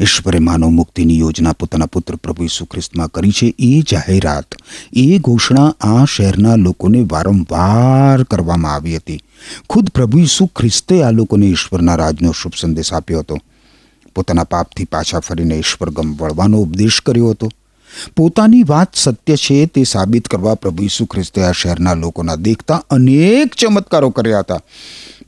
ઈશ્વરે 0.00 0.38
માનવ 0.38 0.68
મુક્તિની 0.68 1.18
યોજના 1.18 1.52
પોતાના 1.52 1.86
પુત્ર 1.86 2.16
પ્રભુ 2.16 2.44
ઈસુ 2.44 2.64
ખ્રિસ્તમાં 2.64 3.08
કરી 3.08 3.30
છે 3.30 3.54
એ 3.58 3.80
જાહેરાત. 3.80 4.54
એ 4.92 5.18
ઘોષણા 5.18 5.74
આ 5.80 6.04
શહેરના 6.04 6.56
લોકોને 6.56 7.06
વારંવાર 7.10 8.22
કરવામાં 8.22 8.74
આવી 8.74 8.96
હતી. 8.96 9.22
ખુદ 9.70 9.88
પ્રભુ 9.88 10.18
ઈસુ 10.18 10.46
ખ્રિસ્તે 10.46 11.02
આ 11.02 11.10
લોકોને 11.10 11.46
ઈશ્વરના 11.46 11.94
રાજનો 11.94 12.32
શુભ 12.32 12.52
સંદેશ 12.60 12.92
આપ્યો 12.92 13.18
હતો. 13.18 13.38
પોતાના 14.14 14.44
પાપથી 14.44 14.84
પાછા 14.84 15.20
ફરીને 15.20 15.54
ઈશ્વર 15.54 15.90
ગમ 15.90 16.14
વળવાનો 16.14 16.58
ઉપદેશ 16.58 17.00
કર્યો 17.00 17.30
હતો. 17.30 17.48
પોતાની 18.16 18.62
વાત 18.62 18.88
સત્ય 18.94 19.36
છે 19.36 19.66
તે 19.66 19.84
સાબિત 19.84 20.28
કરવા 20.28 20.54
પ્રભુ 20.54 20.84
ઈસુ 20.84 21.04
ખ્રિસ્તે 21.04 21.42
આ 21.42 21.52
શહેરના 21.52 21.94
લોકોના 21.94 22.34
દેખતા 22.34 22.84
અનેક 22.90 23.54
ચમત્કારો 23.54 24.10
કર્યા 24.10 24.38
હતા. 24.38 24.60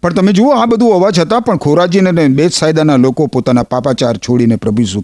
પણ 0.02 0.14
તમે 0.14 0.32
જુઓ, 0.32 0.50
આ 0.50 0.66
બધું 0.66 0.92
હોવા 0.92 1.11
છતાં 1.11 1.42
પણ 1.42 1.56
ખોરાજી 1.56 1.99
અને 1.99 2.28
બેસાયદાના 2.28 2.97
લોકો 2.97 3.26
પોતાના 3.26 3.62
પાપાચાર 3.62 4.16
છોડીને 4.16 4.56
પ્રભુ 4.56 4.82
ઈસુ 4.82 5.02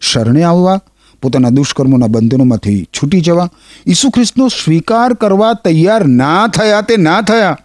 શરણે 0.00 0.42
આવવા, 0.42 0.80
પોતાના 1.22 1.50
દુષ્કર્મોના 1.50 2.06
બંધનોમાંથી 2.06 2.88
છૂટી 2.92 3.20
જવા 3.20 3.48
ઈસુ 3.86 4.10
ખ્રિસ્તનો 4.10 4.48
સ્વીકાર 4.48 5.14
કરવા 5.14 5.52
તૈયાર 5.54 6.06
ના 6.06 6.46
થયા 6.46 6.80
તે 6.80 6.96
ના 6.96 7.20
થયા. 7.22 7.56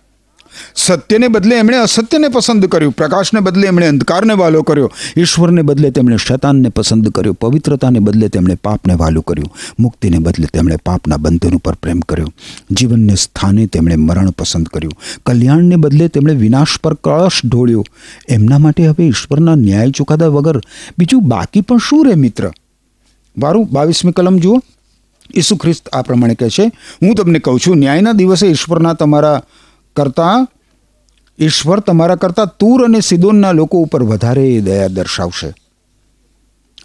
સત્યને 0.75 1.27
બદલે 1.27 1.55
એમણે 1.55 1.77
અસત્યને 1.77 2.27
પસંદ 2.27 2.65
કર્યું, 2.65 2.91
પ્રકાશને 2.91 3.39
બદલે 3.39 3.67
એમણે 3.67 3.87
અંધકારને 3.87 4.33
વાલો 4.33 4.63
કર્યો, 4.63 4.91
ઈશ્વરને 5.17 5.61
બદલે 5.61 5.91
તેમણે 5.91 6.17
શતાનને 6.17 6.69
પસંદ 6.69 7.09
કર્યો, 7.09 7.33
પવિત્રતાને 7.33 7.99
બદલે 7.99 8.27
તેમણે 8.27 8.55
પાપને 8.55 8.93
વાલું 8.93 9.23
કર્યું, 9.23 9.55
મુક્તિને 9.79 10.19
બદલે 10.19 10.47
તેમણે 10.53 10.75
પાપના 10.75 11.17
બંધન 11.17 11.55
ઉપર 11.55 11.73
પ્રેમ 11.73 11.99
કર્યો, 11.99 12.27
જીવનને 12.71 13.15
સ્થાને 13.15 13.65
તેમણે 13.65 13.95
મરણ 13.95 14.29
પસંદ 14.29 14.67
કર્યું, 14.67 14.93
કલ્યાણને 15.25 15.75
બદલે 15.75 16.07
તેમણે 16.07 16.33
વિનાશ 16.33 16.79
પર 16.83 16.93
કળશ 16.93 17.41
ઢોળ્યો. 17.45 17.83
એમના 18.29 18.57
માટે 18.57 18.87
હવે 18.87 19.07
ઈશ્વરના 19.07 19.55
ન્યાય 19.55 19.91
ચુકાદા 19.91 20.27
વગર 20.27 20.61
બીજું 20.97 21.27
બાકી 21.27 21.61
પણ 21.61 21.77
શું 21.77 22.05
રહે 22.05 22.15
મિત્ર? 22.15 22.51
વારું, 23.37 23.67
બાવીસમી 23.71 24.11
કલમ 24.11 24.37
જુઓ. 24.37 24.61
ઈસુ 25.35 25.55
ખ્રિસ્ત 25.55 25.89
આ 25.89 26.01
પ્રમાણે 26.01 26.35
કહે 26.35 26.49
છે, 26.49 26.65
હું 27.01 27.15
તમને 27.15 27.39
કહું 27.39 27.59
છું, 27.59 27.77
ન્યાયના 27.77 28.11
દિવસે 28.11 28.47
ઈશ્વરના 28.47 28.93
તમારા 28.93 29.41
કરતાં 29.95 30.47
ઈશ્વર 31.39 31.79
તમારા 31.79 32.15
કરતાં 32.15 32.55
તૂર 32.59 32.85
અને 32.85 32.99
સિદોનના 32.99 33.51
લોકો 33.51 33.81
ઉપર 33.85 34.03
વધારે 34.03 34.61
દયા 34.61 34.87
દર્શાવશે. 34.87 35.49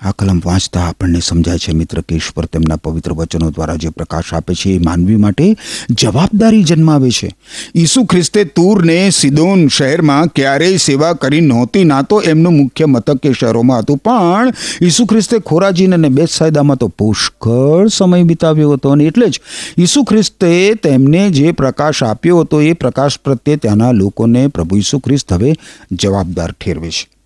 આ 0.02 0.10
કલમ 0.10 0.40
વાંચતા 0.44 0.80
આપણને 0.80 1.20
સમજાય 1.20 1.58
છે, 1.58 1.72
મિત્ર, 1.72 2.00
કે 2.00 2.14
ઈશ્વર 2.14 2.46
તેમના 2.46 2.76
પવિત્ર 2.76 3.12
વચનો 3.12 3.50
દ્વારા 3.50 3.76
જે 3.76 3.90
પ્રકાશ 3.90 4.34
આપે 4.34 4.54
છે 4.54 4.70
એ 4.70 4.78
માનવી 4.78 5.16
માટે 5.16 5.56
જવાબદારી 5.90 6.62
જન્માવે 6.62 7.10
છે. 7.10 7.36
ઈસુ 7.74 8.04
ખ્રિસ્તે 8.04 8.44
તૂરને 8.44 9.10
સિદોન 9.10 9.68
શહેરમાં 9.68 10.26
ક્યારેય 10.26 10.76
સેવા 10.76 11.12
કરી 11.12 11.40
નહોતી, 11.40 11.84
ના 11.84 12.02
તો 12.02 12.20
એમનું 12.20 12.56
મુખ્ય 12.56 12.86
મથક 12.86 13.16
કે 13.16 13.32
શહેરોમાં 13.32 13.78
હતું. 13.78 13.96
પણ 13.96 14.52
ઈસુ 14.82 15.06
ખ્રિસ્તે 15.06 15.38
ખોરાજીન 15.38 15.94
અને 15.94 16.08
બેતસાયદામાં 16.08 16.76
તો 16.76 16.88
પુષ્કળ 16.88 17.88
સમય 17.88 18.22
વિતાવ્યો 18.22 18.72
હતો 18.72 18.90
અને 18.90 19.04
એટલે 19.04 19.28
જ 19.28 19.40
ઈસુ 19.78 20.04
ખ્રિસ્તે 20.04 20.74
તેમને 20.74 21.30
જે 21.30 21.52
પ્રકાશ 21.52 22.02
આપ્યો 22.02 22.40
હતો 22.40 22.60
એ 22.60 22.72
પ્રકાશ 22.72 23.18
પ્રત્યે 23.18 23.56
ત્યાંના 23.56 23.92
લોકોને 23.92 24.48
પ્રભુ 24.48 24.76
ઈસુ 24.76 24.98
ખ્રિસ્ત 24.98 25.32
હવે 25.32 25.54
જવાબદાર 25.92 26.52
ઠેરવે 26.52 26.90
છે. 26.90 27.19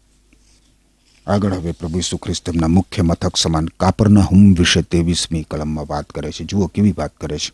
આગળ 1.26 1.54
હવે 1.54 1.72
પ્રભુ 1.72 1.98
ઈસુ 1.98 2.16
ખ્રિસ્તમના 2.16 2.66
મુખ્ય 2.68 3.02
મથક 3.02 3.36
સમાન 3.36 3.66
કાપરના 3.66 4.20
હુમ 4.20 4.54
વિશે 4.54 4.82
તેવીસમી 4.82 5.42
કલમમાં 5.42 5.86
વાત 5.88 6.04
કરે 6.04 6.30
છે. 6.30 6.44
જુઓ 6.44 6.66
કેવી 6.66 6.94
વાત 6.98 7.12
કરે 7.20 7.38
છે. 7.38 7.52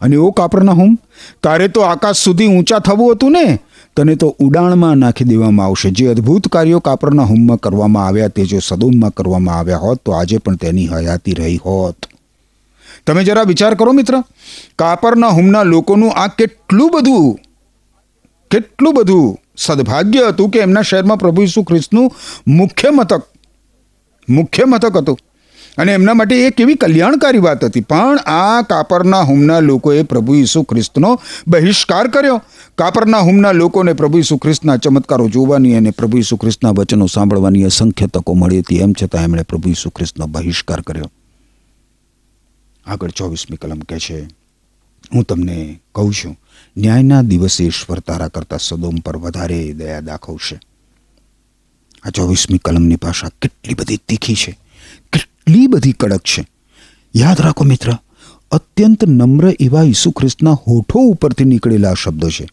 અને 0.00 0.16
ઓ 0.16 0.30
કાપરના 0.30 0.72
હુમ, 0.72 0.98
તારે 1.42 1.68
તો 1.68 1.80
આકાશ 1.80 2.16
સુધી 2.16 2.46
ઊંચા 2.46 2.78
થવું 2.78 3.12
હતું 3.12 3.32
ને? 3.32 3.58
તને 3.96 4.14
તો 4.14 4.36
ઉડાણમાં 4.38 4.96
નાખી 4.96 5.24
દેવામાં 5.24 5.66
આવશે. 5.66 5.90
જે 5.90 6.06
અદ્ભુત 6.06 6.48
કાર્યો 6.48 6.80
કાપરના 6.80 7.22
હુમમાં 7.22 7.56
કરવામાં 7.56 8.06
આવ્યા, 8.06 8.28
તે 8.28 8.44
જો 8.44 8.58
સદોમમાં 8.58 9.10
કરવામાં 9.10 9.58
આવ્યા 9.58 9.76
હોત, 9.76 10.00
તો 10.04 10.12
આજે 10.12 10.38
પણ 10.38 10.56
તેની 10.56 10.86
હયાતી 10.86 11.32
રહી 11.32 11.56
હોત. 11.56 11.96
તમે 13.06 13.24
જરા 13.24 13.42
વિચાર 13.42 13.74
કરો 13.74 13.92
મિત્ર, 13.92 14.22
કાપરના 14.78 15.28
હુમના 15.28 15.62
લોકોનું 15.62 16.12
આ 16.12 16.26
કેટલું 16.26 16.90
બધું 16.90 17.38
કેટલું 18.50 18.94
બધું 18.94 19.38
સદભાગ્ય 19.58 20.26
હતું 20.28 20.50
કે 20.50 20.58
એમના 20.58 20.82
શહેરમાં 20.82 21.18
પ્રભુ 21.18 21.42
ઈસુ 21.42 21.62
ખ્રિસ્તનું 21.62 22.12
મુખ્ય 22.46 22.90
મથક 22.90 23.22
મુખ્ય 24.28 24.64
મથક 24.64 24.96
હતું. 24.96 25.18
અને 25.78 25.92
એમના 25.92 26.14
માટે 26.14 26.46
એ 26.46 26.50
કેવી 26.50 26.74
કલ્યાણકારી 26.74 27.38
વાત 27.38 27.64
હતી. 27.64 27.80
પણ 27.80 28.18
આ 28.26 28.62
કાપરના 28.62 29.20
હુમના 29.20 29.58
લોકોએ 29.60 30.02
પ્રભુ 30.02 30.34
ઈસુ 30.34 30.62
ખ્રિસ્તનો 30.62 31.20
બહિષ્કાર 31.48 32.08
કર્યો. 32.08 32.42
કાપરના 32.78 33.18
હુમના 33.18 33.52
લોકોને 33.52 33.92
પ્રભુ 33.92 34.18
ઈસુ 34.18 34.36
ખ્રિસ્તના 34.36 34.76
ચમત્કારો 34.76 35.28
જોવાની 35.28 35.74
અને 35.74 35.90
પ્રભુ 35.90 36.18
ઈસુ 36.18 36.36
ખ્રિસ્તના 36.36 36.70
વચનો 36.70 37.06
સાંભળવાની 37.06 37.64
અસંખ્ય 37.64 38.06
તકો 38.06 38.34
મળી 38.34 38.58
હતી. 38.58 38.76
એમ 38.76 38.92
છતાં 39.02 39.22
એમણે 39.22 39.42
પ્રભુ 39.42 39.70
ઈસુ 39.70 39.90
ખ્રિસ્તનો 39.90 40.26
બહિષ્કાર 40.26 40.80
કર્યો. 40.80 41.10
આગળ 42.86 43.10
ચોવીસમી 43.10 43.56
કલમ 43.56 43.80
કહે 43.80 43.98
છે, 43.98 44.28
હું 45.14 45.24
તમને 45.24 45.80
કહું 45.94 46.12
છું 46.14 46.38
ન્યાયના 46.76 47.22
દિવસે 47.22 47.64
ઈશ્વર 47.64 48.00
તારા 48.00 48.28
કરતાં 48.28 48.58
સદોમ 48.58 48.96
પર 48.98 49.16
વધારે 49.16 49.72
દયા 49.72 50.00
દાખવશે. 50.00 50.56
આ 52.04 52.10
ચોવીસમી 52.10 52.58
કલમની 52.58 52.96
ભાષા 52.96 53.30
કેટલી 53.42 53.74
બધી 53.74 53.96
તીખી 54.08 54.34
છે, 54.34 54.58
કેટલી 55.12 55.66
બધી 55.66 55.92
કડક 55.92 56.22
છે. 56.22 56.46
યાદ 57.14 57.40
રાખો 57.40 57.64
મિત્ર, 57.64 57.96
અત્યંત 58.50 59.04
નમ્ર 59.04 59.54
એવા 59.60 59.82
ઈસુ 59.82 60.10
ખ્રિસ્તના 60.10 60.52
હોઠો 60.52 60.98
ઉપરથી 60.98 61.44
નીકળેલા 61.44 61.94
શબ્દો 61.94 62.30
છે. 62.30 62.46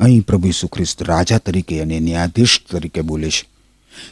અહીં 0.00 0.20
પ્રભુ 0.20 0.48
ઈસુ 0.48 0.66
ખ્રિસ્ત 0.68 1.02
રાજા 1.02 1.38
તરીકે 1.38 1.82
અને 1.82 2.00
ન્યાયાધીશ 2.00 2.60
તરીકે 2.70 3.00
બોલે 3.00 3.30
છે. 3.30 3.44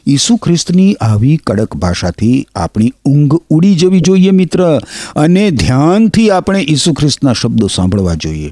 ઈસુ 0.07 0.37
ખ્રિસ્તની 0.37 0.95
આવી 1.01 1.37
કડક 1.37 1.77
ભાષાથી 1.77 2.47
આપણી 2.55 2.93
ઊંઘ 3.07 3.35
ઉડી 3.51 3.75
જવી 3.75 4.01
જોઈએ 4.01 4.31
મિત્ર, 4.31 4.81
અને 5.17 5.51
ધ્યાનથી 5.51 6.31
આપણે 6.31 6.65
ઈસુ 6.69 6.93
ખ્રિસ્તના 6.93 7.33
શબ્દો 7.33 7.67
સાંભળવા 7.67 8.15
જોઈએ. 8.15 8.51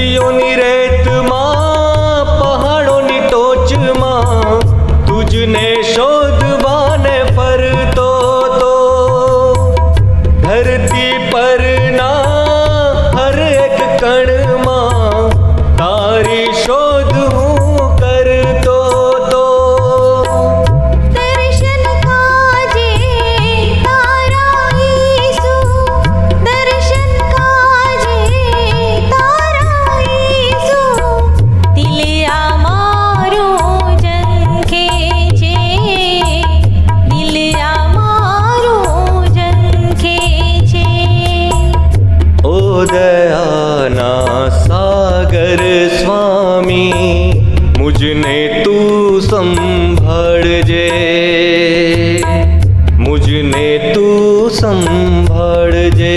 સખીઓની 0.00 0.56
રે 0.56 0.79
સંભાળજે. 54.70 56.14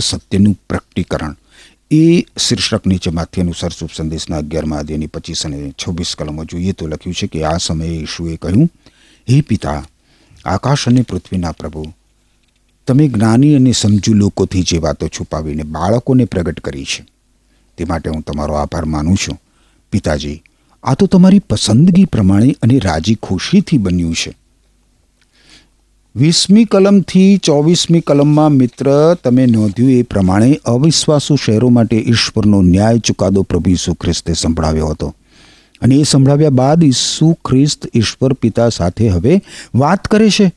સત્યનું 0.00 0.58
પ્રકટીકરણ. 0.70 1.36
એ 1.90 2.20
શીર્ષક 2.20 2.86
નીચે 2.86 3.40
અનુસાર 3.40 3.70
શુભ 3.70 3.90
સંદેશના 3.96 4.38
અગિયારમાં 4.38 4.78
અધ્યયની 4.78 5.06
પચીસ 5.06 5.46
અને 5.46 5.70
છવ્વીસ 5.70 6.14
કલમો 6.18 6.44
જોઈએ 6.44 6.72
તો 6.72 6.86
લખ્યું 6.86 7.14
છે 7.14 7.26
કે 7.26 7.44
આ 7.44 7.56
સમયે 7.56 7.88
ઈશુએ 7.88 8.36
કહ્યું, 8.36 8.70
હે 9.30 9.40
પિતા, 9.40 9.86
આકાશ 10.44 10.88
અને 10.88 11.02
પૃથ્વીના 11.02 11.52
પ્રભુ, 11.52 11.92
તમે 12.86 13.08
જ્ઞાની 13.08 13.54
અને 13.54 13.72
સમજુ 13.72 14.14
લોકોથી 14.14 14.62
જે 14.62 14.78
વાતો 14.78 15.08
છુપાવીને 15.08 15.62
બાળકોને 15.62 16.24
પ્રગટ 16.24 16.60
કરી 16.60 16.84
છે. 16.84 17.06
તે 17.78 17.84
માટે 17.84 18.10
હું 18.10 18.22
તમારો 18.22 18.54
આભાર 18.54 18.84
માનું 18.84 19.16
છું. 19.16 19.40
પિતાજી, 19.92 20.42
આ 20.82 20.94
તો 20.94 21.06
તમારી 21.06 21.38
પસંદગી 21.38 22.04
પ્રમાણે 22.04 22.56
અને 22.62 22.78
રાજી 22.78 23.14
ખુશીથી 23.14 23.78
બન્યું 23.78 24.14
છે. 24.14 24.36
વીસમી 26.18 26.64
કલમથી 26.64 27.36
ચોવીસમી 27.36 28.00
કલમમાં 28.00 28.52
મિત્ર, 28.52 29.16
તમે 29.24 29.46
નોંધ્યું 29.46 29.90
એ 29.90 30.02
પ્રમાણે 30.02 30.60
અવિશ્વાસુ 30.64 31.36
શહેરો 31.36 31.68
માટે 31.68 31.96
ઈશ્વરનો 31.96 32.62
ન્યાય 32.62 32.98
ચુકાદો 32.98 33.42
પ્રભુ 33.42 33.70
ઈસુ 33.70 33.94
ખ્રિસ્તે 33.94 34.32
સંભળાવ્યો 34.32 34.86
હતો. 34.86 35.14
અને 35.80 35.94
એ 35.94 36.02
સંભળાવ્યા 36.02 36.50
બાદ 36.50 36.84
ઈસુ 36.84 37.32
ખ્રિસ્ત 37.32 37.88
ઈશ્વર 37.94 38.32
પિતા 38.32 38.68
સાથે 38.68 39.08
હવે 39.08 39.42
વાત 39.74 40.04
કરે 40.04 40.30
છે. 40.30 40.52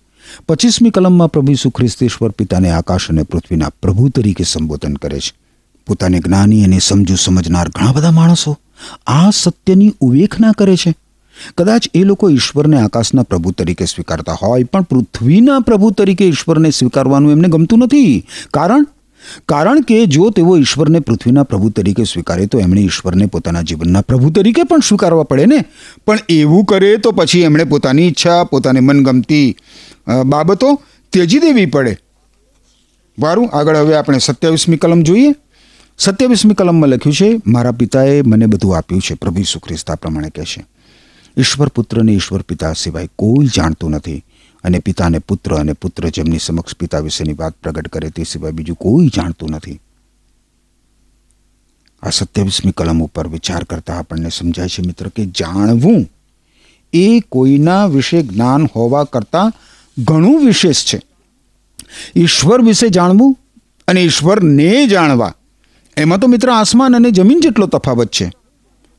પચીસમી 0.49 0.89
કલમમાં 0.89 1.31
પ્રભુ 1.31 1.51
ઈસુ 1.51 1.69
ખ્રિસ્ત 1.69 2.03
ઈશ્વર 2.03 2.29
પિતાને 2.29 2.69
આકાશ 2.69 3.09
અને 3.09 3.23
પૃથ્વીના 3.23 3.69
પ્રભુ 3.69 4.09
તરીકે 4.09 4.43
સંબોધન 4.43 4.93
કરે 4.93 5.19
છે. 5.19 5.33
પોતાને 5.87 6.19
જ્ઞાની 6.19 6.63
અને 6.63 6.79
સમજુ 6.79 7.15
સમજનાર 7.15 7.69
ઘણા 7.69 7.91
બધા 7.91 8.11
માણસો 8.11 8.57
આ 9.07 9.29
સત્યની 9.29 9.93
ઉવેખના 9.99 10.51
કરે 10.51 10.75
છે. 10.75 10.95
કદાચ 11.57 11.87
એ 11.93 12.03
લોકો 12.03 12.29
ઈશ્વરને 12.29 12.81
આકાશના 12.81 13.23
પ્રભુ 13.23 13.51
તરીકે 13.51 13.85
સ્વીકારતા 13.85 14.33
હોય, 14.33 14.63
પણ 14.63 14.81
પૃથ્વીના 14.81 15.59
પ્રભુ 15.59 15.91
તરીકે 15.91 16.27
ઈશ્વરને 16.27 16.69
સ્વીકારવાનું 16.69 17.31
એમને 17.31 17.47
ગમતું 17.47 17.79
નથી. 17.79 18.25
કારણ? 18.53 18.87
કારણ 19.47 19.81
કે 19.81 20.05
જો 20.05 20.29
તેઓ 20.29 20.57
ઈશ્વરને 20.57 20.99
પૃથ્વીના 20.99 21.43
પ્રભુ 21.43 21.69
તરીકે 21.69 22.03
સ્વીકારે, 22.03 22.45
તો 22.45 22.59
એમણે 22.59 22.81
ઈશ્વરને 22.81 23.25
પોતાના 23.25 23.61
જીવનના 23.61 24.01
પ્રભુ 24.01 24.29
તરીકે 24.29 24.63
પણ 24.63 24.79
સ્વીકારવા 24.79 25.23
પડે 25.23 25.45
ને? 25.45 25.65
પણ 26.05 26.17
એવું 26.29 26.65
કરે 26.65 26.97
તો 26.97 27.11
પછી 27.11 27.41
એમણે 27.41 27.63
પોતાની 27.63 28.07
ઈચ્છા, 28.07 28.43
પોતાને 28.43 28.79
મનગમતી 28.79 29.55
બાબતો 30.25 30.81
ત્યજી 31.09 31.39
દેવી 31.39 31.65
પડે. 31.65 31.97
વારું, 33.19 33.49
આગળ 33.49 33.77
હવે 33.77 33.95
આપણે 33.95 34.17
સત્યાવીસમી 34.17 34.77
કલમ 34.77 35.01
જોઈએ. 35.01 35.35
સત્યાવીસમી 35.99 36.53
કલમમાં 36.53 36.89
લખ્યું 36.89 37.13
છે, 37.13 37.41
મારા 37.47 37.71
પિતાએ 37.71 38.21
મને 38.21 38.45
બધું 38.45 38.77
આપ્યું 38.77 39.01
છે, 39.01 39.13
પ્રભુ 39.13 39.43
સુખ્રિસ્તા 39.43 39.95
પ્રમાણે 39.95 40.29
કહે 40.29 40.43
છે. 40.43 40.65
ઈશ્વર 41.37 41.67
પુત્રને 41.67 42.11
ઈશ્વર 42.11 42.41
પિતા 42.41 42.73
સિવાય 42.73 43.09
કોઈ 43.15 43.47
જાણતું 43.55 43.91
નથી. 43.91 44.23
અને 44.63 44.79
પિતાને 44.79 45.19
પુત્ર 45.19 45.55
અને 45.55 45.73
પુત્ર 45.73 46.09
જેમની 46.09 46.39
સમક્ષ 46.39 46.75
પિતા 46.75 46.99
વિશેની 46.99 47.33
વાત 47.33 47.53
પ્રગટ 47.53 47.87
કરે 47.87 48.09
તે 48.09 48.23
સિવાય 48.23 48.51
બીજું 48.51 48.75
કોઈ 48.75 49.07
જાણતું 49.07 49.49
નથી. 49.49 49.79
આ 52.03 52.09
સત્યાવીસમી 52.09 52.71
કલમ 52.71 53.03
ઉપર 53.03 53.27
વિચાર 53.27 53.63
કરતા 53.63 53.93
આપણને 53.93 54.29
સમજાય 54.29 54.67
છે 54.67 54.87
મિત્ર 54.87 55.07
કે 55.07 55.25
જાણવું 55.25 56.05
એ 56.93 57.19
કોઈના 57.19 57.85
વિશે 57.85 58.23
જ્ઞાન 58.23 58.65
હોવા 58.65 59.03
કરતાં 59.03 59.53
ઘણું 60.03 60.45
વિશેષ 60.45 60.85
છે. 60.85 61.01
ઈશ્વર 62.15 62.61
વિશે 62.61 62.89
જાણવું 62.89 63.37
અને 63.87 64.01
ઈશ્વરને 64.01 64.87
જાણવા. 64.87 65.35
એમાં 65.97 66.19
તો 66.19 66.27
મિત્ર 66.27 66.49
આસમાન 66.49 66.95
અને 66.95 67.11
જમીન 67.11 67.39
જેટલો 67.39 67.67
તફાવત 67.67 68.07
છે. 68.07 68.31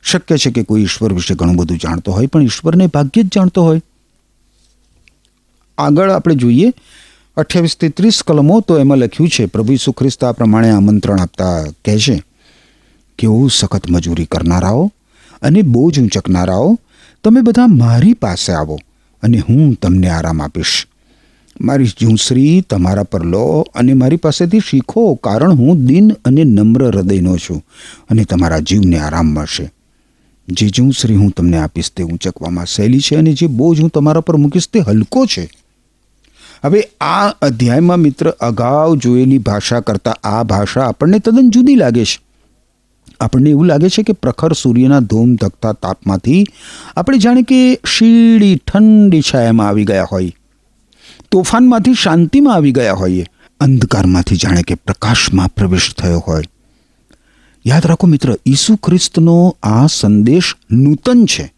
શક્ય 0.03 0.37
છે 0.37 0.51
કે 0.51 0.63
કોઈ 0.63 0.83
ઈશ્વર 0.83 1.13
વિશે 1.13 1.35
ઘણું 1.35 1.57
બધું 1.57 1.79
જાણતો 1.79 2.13
હોય, 2.13 2.27
પણ 2.27 2.43
ઈશ્વરને 2.43 2.87
ભાગ્યે 2.87 3.25
જ 3.25 3.29
જાણતો 3.35 3.63
હોય. 3.63 3.81
આગળ 5.79 6.11
આપણે 6.11 6.35
જોઈએ, 6.35 6.73
અઠ્યાવીસથી 7.37 7.89
ત્રીસ 7.89 8.23
કલમો 8.23 8.61
તો 8.61 8.79
એમાં 8.79 8.99
લખ્યું 8.99 9.29
છે, 9.29 9.47
પ્રભુ 9.47 9.73
ઈસુ 9.73 9.93
ખ્રિસ્ત 9.93 10.25
આ 10.25 10.33
પ્રમાણે 10.33 10.71
આમંત્રણ 10.71 11.21
આપતા 11.21 11.65
કહે 11.85 11.99
છે 11.99 12.23
કેવો 13.19 13.49
સખત 13.49 13.91
મજૂરી 13.91 14.25
કરનારાઓ 14.25 14.93
અને 15.43 15.63
બોજ 15.63 16.01
ઊંચકનારાઓ, 16.01 16.79
તમે 17.25 17.41
બધા 17.41 17.67
મારી 17.67 18.15
પાસે 18.15 18.53
આવો 18.53 18.79
અને 19.23 19.39
હું 19.39 19.75
તમને 19.75 20.09
આરામ 20.09 20.43
આપીશ. 20.43 20.87
મારી 21.61 21.87
જૂંસરી 22.01 22.61
તમારા 22.61 23.03
પર 23.03 23.25
લો 23.25 23.67
અને 23.75 23.95
મારી 23.95 24.17
પાસેથી 24.17 24.61
શીખો, 24.61 25.15
કારણ 25.15 25.53
હું 25.53 25.87
દિન 25.87 26.13
અને 26.25 26.45
નમ્ર 26.45 26.85
હૃદયનો 26.85 27.37
છું 27.37 27.65
અને 28.11 28.25
તમારા 28.25 28.59
જીવને 28.59 28.99
આરામ 28.99 29.27
મળશે. 29.27 29.73
જે 30.53 30.69
જૂંસરી 30.69 31.17
હું 31.17 31.31
તમને 31.31 31.59
આપીશ 31.59 31.93
તે 31.97 32.03
ઊંચકવામાં 32.03 32.67
સહેલી 32.67 33.01
છે 33.01 33.17
અને 33.17 33.33
જે 33.33 33.47
બોજ 33.47 33.81
હું 33.81 33.91
તમારા 33.91 34.21
પર 34.21 34.37
મૂકીશ 34.37 34.69
તે 34.69 34.81
હલકો 34.81 35.27
છે. 35.27 35.49
હવે 36.65 36.83
આ 37.01 37.29
અધ્યાયમાં 37.29 37.99
મિત્ર 37.99 38.31
અગાઉ 38.31 38.97
જોયેલી 38.97 39.39
ભાષા 39.39 39.81
કરતાં 39.81 40.15
આ 40.15 40.43
ભાષા 40.43 40.83
આપણને 40.83 41.19
તદ્દન 41.19 41.51
જુદી 41.51 41.75
લાગે 41.75 42.05
છે. 42.05 42.21
આપણને 43.21 43.51
એવું 43.51 43.67
લાગે 43.67 43.89
છે 43.89 44.03
કે 44.03 44.13
પ્રખર 44.13 44.53
સૂર્યના 44.53 45.01
ધૂમ 45.01 45.35
ધકતા 45.35 45.73
તાપમાંથી 45.73 46.45
આપણે 46.97 47.19
જાણે 47.19 47.43
કે 47.43 47.75
શીળી 47.75 48.57
ઠંડી 48.57 49.21
છાયામાં 49.21 49.69
આવી 49.69 49.85
ગયા 49.85 50.09
હોય. 50.13 50.33
તોફાનમાંથી 51.31 51.95
શાંતિમાં 51.95 52.55
આવી 52.55 52.73
ગયા 52.73 52.93
હોઈએ. 52.93 53.27
અંધકારમાંથી 53.61 54.37
જાણે 54.37 54.63
કે 54.63 54.75
પ્રકાશમાં 54.75 55.49
પ્રવેશ 55.49 55.95
થયો 55.95 56.19
હોય. 56.19 56.43
યાદ 57.67 57.87
રાખો 57.87 58.07
મિત્ર, 58.07 58.37
ઈસુ 58.47 58.77
ખ્રિસ્તનો 58.77 59.57
આ 59.63 59.87
સંદેશ 59.87 60.55
નૂતન 60.71 61.25
છે. 61.25 61.55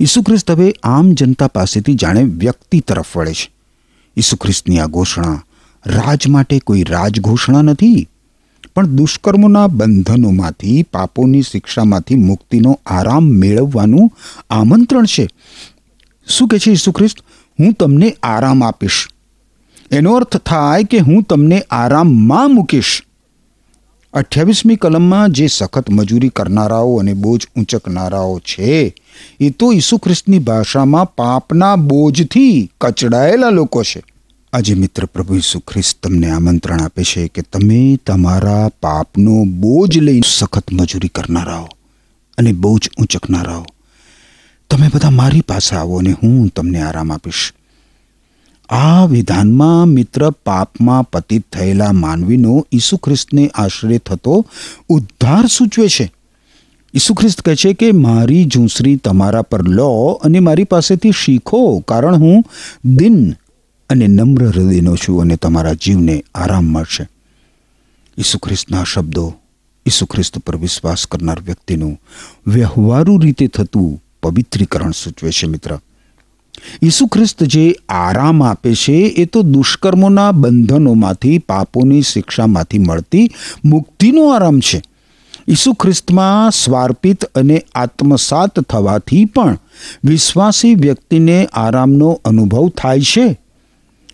ઈસુ 0.00 0.22
ખ્રિસ્ત 0.22 0.50
હવે 0.50 0.74
આમ 0.82 1.12
જનતા 1.12 1.46
પાસેથી 1.46 1.94
જાણે 1.94 2.22
વ્યક્તિ 2.22 2.80
તરફ 2.80 3.16
વળે 3.16 3.32
છે. 3.32 3.50
ઈસુ 4.16 4.36
ખ્રિસ્તની 4.36 4.78
આ 4.78 4.86
ઘોષણા 4.86 5.42
રાજ 5.86 6.28
માટે 6.28 6.58
કોઈ 6.58 6.82
રાજ 6.82 7.20
ઘોષણા 7.20 7.62
નથી, 7.62 8.08
પણ 8.74 8.86
દુષ્કર્મોના 8.86 9.66
બંધનોમાંથી, 9.66 10.82
પાપોની 10.82 11.42
શિક્ષામાંથી 11.42 12.14
મુક્તિનો 12.14 12.80
આરામ 12.86 13.24
મેળવવાનું 13.24 14.10
આમંત્રણ 14.50 15.04
છે. 15.04 15.28
શું 16.26 16.48
કહે 16.48 16.58
છે 16.58 16.70
ઈસુ 16.70 16.92
ખ્રિસ્ત? 16.92 17.18
હું 17.60 17.72
તમને 17.72 18.16
આરામ 18.22 18.64
આપીશ. 18.64 19.08
એનો 19.90 20.14
અર્થ 20.14 20.36
થાય 20.36 20.84
કે 20.84 20.98
હું 20.98 21.22
તમને 21.22 21.60
આરામમાં 21.60 22.50
મૂકીશ. 22.50 23.04
અઠ્યાવીસમી 24.12 24.76
કલમમાં 24.76 25.32
જે 25.32 25.46
સખત 25.46 25.90
મજૂરી 25.90 26.28
કરનારાઓ 26.28 27.00
અને 27.00 27.14
બોજ 27.14 27.46
ઊંચકનારાઓ 27.56 28.38
છે, 28.38 28.94
એ 29.40 29.50
તો 29.50 29.72
ઈસુ 29.72 29.98
ખ્રિસ્તની 29.98 30.38
ભાષામાં 30.38 31.14
પાપના 31.14 31.76
બોજથી 31.76 32.70
કચડાયેલા 32.80 33.50
લોકો 33.50 33.82
છે. 33.82 34.02
આજે 34.52 34.74
મિત્ર 34.74 35.04
પ્રભુ 35.04 35.34
ઈસુ 35.34 35.60
ખ્રિસ્ત 35.60 36.02
તમને 36.02 36.30
આમંત્રણ 36.30 36.80
આપે 36.80 37.02
છે 37.02 37.28
કે 37.28 37.42
તમે 37.42 37.98
તમારા 38.06 38.68
પાપનો 38.68 39.44
બોજ 39.44 39.98
લઈ 39.98 40.20
સખત 40.26 40.72
મજૂરી 40.72 41.08
કરનારાઓ 41.08 41.68
અને 42.38 42.52
બોજ 42.52 42.88
ઊંચકનારાઓ. 42.98 43.66
તમે 44.70 44.90
બધા 44.94 45.10
મારી 45.10 45.40
પાસે 45.40 45.76
આવો 45.76 45.98
અને 45.98 46.12
હું 46.12 46.48
તમને 46.48 46.82
આરામ 46.82 47.12
આપીશ. 47.12 47.52
આ 48.72 49.06
વિધાનમાં 49.06 49.86
મિત્ર 49.86 50.30
પાપમાં 50.30 51.10
પતિત 51.10 51.44
થયેલા 51.52 51.92
માનવીનો 51.92 52.66
ઈસુ 52.72 52.96
ખ્રિસ્તને 52.96 53.50
આશરે 53.54 53.98
થતો 53.98 54.46
ઉદ્ધાર 54.88 55.46
સૂચવે 55.46 55.88
છે. 55.88 56.12
ઈસુ 56.94 57.14
ખ્રિસ્ત 57.14 57.40
કહે 57.40 57.56
છે 57.56 57.72
કે, 57.72 57.92
મારી 57.92 58.44
ઝૂંસરી 58.44 58.96
તમારા 58.96 59.42
પર 59.42 59.62
લો 59.62 60.20
અને 60.24 60.40
મારી 60.40 60.64
પાસેથી 60.64 61.12
શીખો, 61.12 61.78
કારણ 61.80 62.16
હું 62.16 62.44
દિન 62.84 63.34
અને 63.90 64.06
નમ્ર 64.06 64.46
હૃદયનો 64.46 64.96
છું 64.96 65.20
અને 65.20 65.36
તમારા 65.36 65.72
જીવને 65.72 66.24
આરામ 66.34 66.64
મળશે. 66.64 67.08
ઈસુ 68.18 68.38
ખ્રિસ્તના 68.38 68.84
શબ્દો 68.84 69.34
ઈસુ 69.86 70.06
ખ્રિસ્ત 70.06 70.38
પર 70.38 70.56
વિશ્વાસ 70.56 71.06
કરનાર 71.06 71.40
વ્યક્તિનું 71.40 72.00
વ્યવહારુ 72.46 73.18
રીતે 73.18 73.46
થતું 73.46 74.02
પવિત્રીકરણ 74.22 74.90
સૂચવે 74.90 75.30
છે, 75.30 75.46
મિત્ર. 75.46 75.78
ઈસુ 76.82 77.06
ખ્રિસ્ત 77.06 77.42
જે 77.42 77.76
આરામ 77.88 78.42
આપે 78.42 78.74
છે, 78.74 78.92
એ 78.92 79.24
તો 79.24 79.42
દુષ્કર્મોના 79.42 80.32
બંધનોમાંથી, 80.32 81.38
પાપોની 81.38 82.02
શિક્ષામાંથી 82.02 82.78
મળતી 82.78 83.30
મુક્તિનો 83.64 84.28
આરામ 84.28 84.60
છે. 84.60 84.82
ઈસુ 85.48 85.72
ખ્રિસ્તમાં 85.72 86.50
સ્વાર્પિત 86.50 87.24
અને 87.24 87.64
આત્મસાત 87.74 88.60
થવાથી 88.60 89.24
પણ 89.24 89.58
વિશ્વાસી 90.04 90.74
વ્યક્તિને 90.74 91.48
આરામનો 91.52 92.20
અનુભવ 92.24 92.68
થાય 92.68 93.00
છે. 93.00 93.38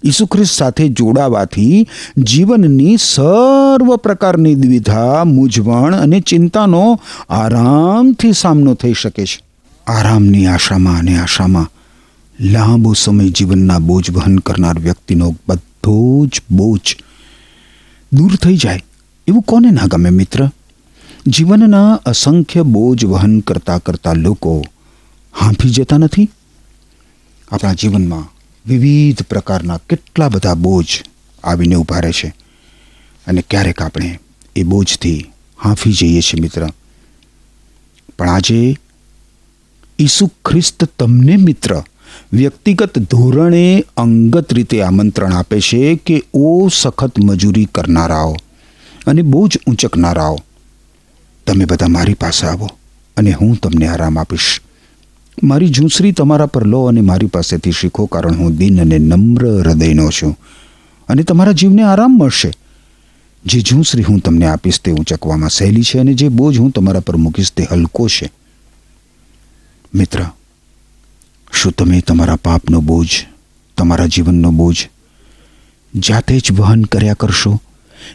ઈસુ 0.04 0.26
ખ્રિસ્ત 0.26 0.54
સાથે 0.54 0.88
જોડાવાથી 0.88 1.86
જીવનની 2.18 2.96
સર્વ 2.96 3.96
પ્રકારની 3.96 4.54
દ્વિધા, 4.54 5.24
મૂંઝવણ 5.24 5.94
અને 5.94 6.20
ચિંતાનો 6.20 7.00
આરામથી 7.28 8.32
સામનો 8.32 8.74
થઈ 8.74 8.92
શકે 8.92 9.24
છે. 9.24 9.42
આરામની 9.86 10.46
આશામાં 10.46 10.98
અને 10.98 11.18
આશામાં 11.18 11.77
લાંબો 12.40 12.92
સમય 12.92 13.28
જીવનના 13.28 13.78
બોજ 13.78 14.10
વહન 14.10 14.38
કરનાર 14.38 14.78
વ્યક્તિનો 14.78 15.36
બધો 15.48 16.26
જ 16.26 16.42
બોજ 16.50 16.96
દૂર 18.12 18.36
થઈ 18.36 18.56
જાય. 18.56 18.84
એવું 19.26 19.42
કોને 19.42 19.70
ના 19.70 19.86
ગમે 19.86 20.10
મિત્ર? 20.10 20.50
જીવનના 21.26 21.94
અસંખ્ય 21.94 22.62
બોજ 22.62 23.04
વહન 23.04 23.40
કરતા 23.40 23.78
કરતા 23.78 24.12
લોકો 24.12 24.64
હાંફી 25.40 25.70
જતા 25.70 25.98
નથી? 25.98 26.30
આપણા 27.52 27.72
જીવનમાં 27.72 28.34
વિવિધ 28.66 29.22
પ્રકારના 29.22 29.78
કેટલા 29.78 30.28
બધા 30.28 30.54
બોજ 30.54 30.86
આવીને 31.44 31.74
ઊભા 31.74 32.00
રહે 32.00 32.12
છે. 32.12 32.34
અને 33.26 33.44
ક્યારેક 33.50 33.82
આપણે 33.82 34.20
એ 34.56 34.62
બોજથી 34.62 35.30
હાંફી 35.62 35.92
જઈએ 35.92 36.20
છીએ 36.20 36.40
મિત્ર. 36.40 36.68
પણ 38.18 38.28
આજે 38.28 38.76
ઈસુ 39.98 40.26
ખ્રિસ્ત 40.26 40.84
તમને 40.84 41.36
મિત્ર 41.36 41.82
વ્યક્તિગત 42.32 42.98
ધોરણે 42.98 43.84
અંગત 43.96 44.52
રીતે 44.52 44.82
આમંત્રણ 44.82 45.32
આપે 45.32 45.60
છે 45.60 45.96
કે, 45.96 46.22
ઓ 46.34 46.68
સખત 46.68 47.18
મજૂરી 47.24 47.64
કરનારાઓ 47.64 48.36
અને 49.06 49.22
બહુ 49.22 49.48
જ 49.48 49.58
ઊંચકનારાઓ, 49.66 50.38
તમે 51.46 51.64
બધા 51.64 51.88
મારી 51.88 52.14
પાસે 52.14 52.46
આવો 52.46 52.68
અને 53.16 53.32
હું 53.32 53.56
તમને 53.56 53.86
આરામ 53.86 54.18
આપીશ. 54.18 54.60
મારી 55.42 55.72
ઝૂંસરી 55.72 56.12
તમારા 56.12 56.46
પર 56.46 56.66
લો 56.66 56.84
અને 56.84 57.00
મારી 57.00 57.26
પાસેથી 57.26 57.72
શીખો, 57.72 58.06
કારણ 58.06 58.36
હું 58.36 58.56
દિન 58.56 58.80
અને 58.80 58.98
નમ્ર 58.98 59.46
હૃદયનો 59.46 60.10
છું 60.10 60.38
અને 61.08 61.22
તમારા 61.22 61.52
જીવને 61.52 61.82
આરામ 61.82 62.18
મળશે. 62.18 62.50
જે 63.46 63.60
ઝૂંસરી 63.60 64.02
હું 64.02 64.20
તમને 64.20 64.46
આપીશ 64.46 64.80
તે 64.80 64.92
ઊંચકવામાં 64.92 65.50
સહેલી 65.50 65.82
છે 65.82 65.98
અને 65.98 66.14
જે 66.14 66.28
બોજ 66.28 66.58
હું 66.58 66.70
તમારા 66.70 67.00
પર 67.00 67.16
મૂકીશ 67.16 67.52
તે 67.52 67.68
હલકો 67.70 68.08
છે. 68.08 68.30
મિત્ર 69.94 70.24
શું 71.52 71.72
તમે 71.72 72.00
તમારા 72.00 72.36
પાપનો 72.36 72.80
બોજ, 72.80 73.26
તમારા 73.76 74.06
જીવનનો 74.06 74.50
બોજ 74.50 74.88
જાતે 75.94 76.38
જ 76.38 76.52
વહન 76.52 76.84
કર્યા 76.84 77.14
કરશો 77.14 77.60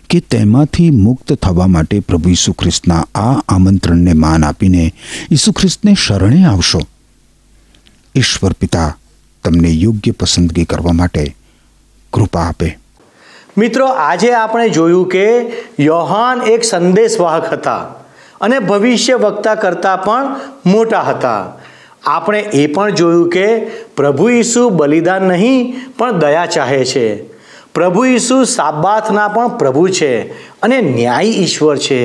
કે 0.09 0.19
તેમાંથી 0.19 0.89
મુક્ત 0.91 1.33
થવા 1.33 1.67
માટે 1.67 1.99
પ્રભુ 1.99 2.29
ઈસુ 2.29 2.53
ખ્રિસ્તના 2.53 3.05
આ 3.15 3.41
આમંત્રણને 3.49 4.13
માન 4.13 4.45
આપીને 4.45 4.93
ઈસુ 5.31 5.51
ખ્રિસ્તને 5.51 5.93
શરણે 5.93 6.43
આવશો? 6.43 6.79
ઈશ્વર 8.15 8.53
પિતા, 8.53 8.97
તમને 9.43 9.69
યોગ્ય 9.69 10.11
પસંદગી 10.11 10.65
કરવા 10.65 10.91
માટે 10.91 11.35
કૃપા 12.13 12.41
આપે. 12.41 12.79
મિત્રો, 13.57 13.87
આજે 13.87 14.33
આપણે 14.33 14.69
જોયું 14.69 15.09
કે 15.09 15.25
યોહાન 15.79 16.41
એક 16.41 16.63
સંદેશવાહક 16.63 17.53
હતા 17.53 17.77
અને 18.41 18.59
ભવિષ્ય 18.59 19.15
વક્તા 19.15 19.55
કરતાં 19.55 20.03
પણ 20.03 20.39
મોટા 20.65 21.01
હતા. 21.01 21.53
આપણે 22.05 22.39
એ 22.39 22.67
પણ 22.67 22.91
જોયું 22.91 23.29
કે 23.29 23.59
પ્રભુ 23.95 24.29
ઈસુ 24.29 24.69
બલિદાન 24.69 25.21
નહીં, 25.21 25.75
પણ 25.97 26.19
દયા 26.19 26.45
ચાહે 26.45 26.85
છે. 26.85 27.23
પ્રભુ 27.73 28.05
ઈસુ 28.05 28.43
સાબાથના 28.43 29.27
પણ 29.27 29.47
પ્રભુ 29.47 29.87
છે 29.87 30.31
અને 30.61 30.81
ન્યાય 30.81 31.25
ઈશ્વર 31.25 31.77
છે. 31.77 32.01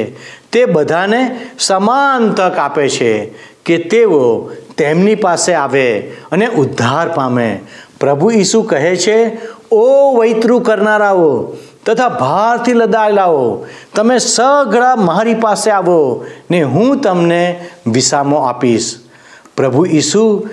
તે 0.53 0.65
બધાને 0.65 1.41
સમાન 1.59 2.33
તક 2.33 2.59
આપે 2.59 2.89
છે 2.89 3.33
કે 3.65 3.77
તેઓ 3.79 4.51
તેમની 4.77 5.15
પાસે 5.15 5.55
આવે 5.55 5.99
અને 6.33 6.47
ઉદ્ધાર 6.47 7.09
પામે. 7.09 7.61
પ્રભુ 8.01 8.31
ઈસુ 8.31 8.63
કહે 8.63 8.97
છે, 8.97 9.39
ઓ 9.71 10.15
વૈતરું 10.19 10.63
કરનારાઓ 10.63 11.57
તથા 11.87 12.09
ભારથી 12.09 12.73
લદાયેલાઓ, 12.73 13.67
તમે 13.95 14.19
સઘળા 14.19 14.97
મારી 14.97 15.35
પાસે 15.35 15.71
આવો 15.71 16.27
ને 16.51 16.63
હું 16.63 17.01
તમને 17.01 17.69
વિસામો 17.87 18.37
આપીશ. 18.37 19.08
પ્રભુ 19.59 19.87
ઈસુ 19.87 20.49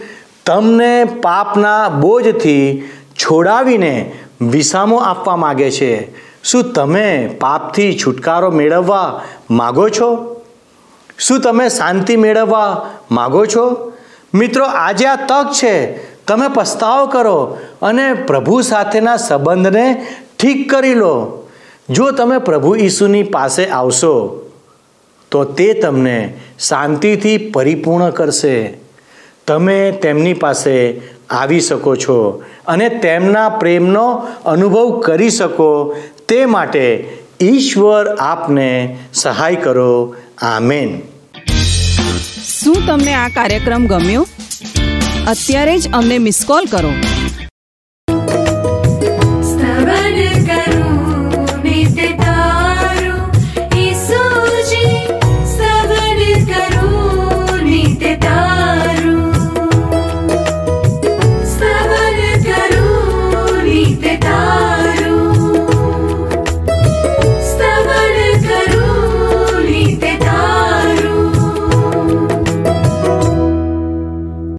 તમને 0.45 1.03
પાપના 1.03 1.89
બોજથી 1.89 2.83
છોડાવીને 3.15 4.11
વિસામો 4.41 4.97
આપવા 4.97 5.35
માગે 5.35 5.71
છે. 5.71 5.91
શું 6.43 6.63
તમે 6.73 7.07
પાપથી 7.41 7.99
છુટકારો 7.99 8.49
મેળવવા 8.51 9.03
માગો 9.51 9.89
છો? 9.89 10.09
શું 11.19 11.39
તમે 11.41 11.69
શાંતિ 11.69 12.15
મેળવવા 12.15 12.89
માગો 13.11 13.45
છો? 13.45 13.93
મિત્રો, 14.33 14.65
આજે 14.65 15.05
આ 15.05 15.15
તક 15.15 15.51
છે. 15.53 15.75
તમે 16.25 16.47
પસ્તાવો 16.53 17.05
કરો 17.05 17.57
અને 17.81 18.13
પ્રભુ 18.13 18.61
સાથેના 18.61 19.17
સંબંધને 19.17 20.05
ઠીક 20.39 20.69
કરી 20.71 20.93
લો. 20.93 21.13
જો 21.89 22.11
તમે 22.11 22.37
પ્રભુ 22.37 22.75
ઈસુની 22.75 23.23
પાસે 23.23 23.65
આવશો, 23.67 24.13
તો 25.31 25.43
તે 25.43 25.73
તમને 25.73 26.17
શાંતિથી 26.59 27.37
પરિપૂર્ણ 27.37 28.09
કરશે. 28.09 28.84
તમે 29.47 29.91
તેમની 29.91 30.33
પાસે 30.33 31.01
આવી 31.29 31.59
શકો 31.59 31.95
છો 31.95 32.43
અને 32.67 32.89
તેમના 32.89 33.49
પ્રેમનો 33.49 34.27
અનુભવ 34.45 34.99
કરી 34.99 35.29
શકો. 35.29 35.95
તે 36.27 36.45
માટે 36.45 36.85
ઈશ્વર 37.41 38.15
આપને 38.19 38.97
સહાય 39.13 39.55
કરો. 39.55 40.15
આમેન. 40.41 41.01
શું 42.61 42.87
તમને 42.87 43.13
આ 43.13 43.27
કાર્યક્રમ 43.27 43.87
ગમ્યો? 43.87 44.27
અત્યારે 45.27 45.77
જ 45.77 45.91
અમને 45.93 46.17
મિસ 46.17 46.45
કોલ 46.47 46.65
કરો. 46.65 46.89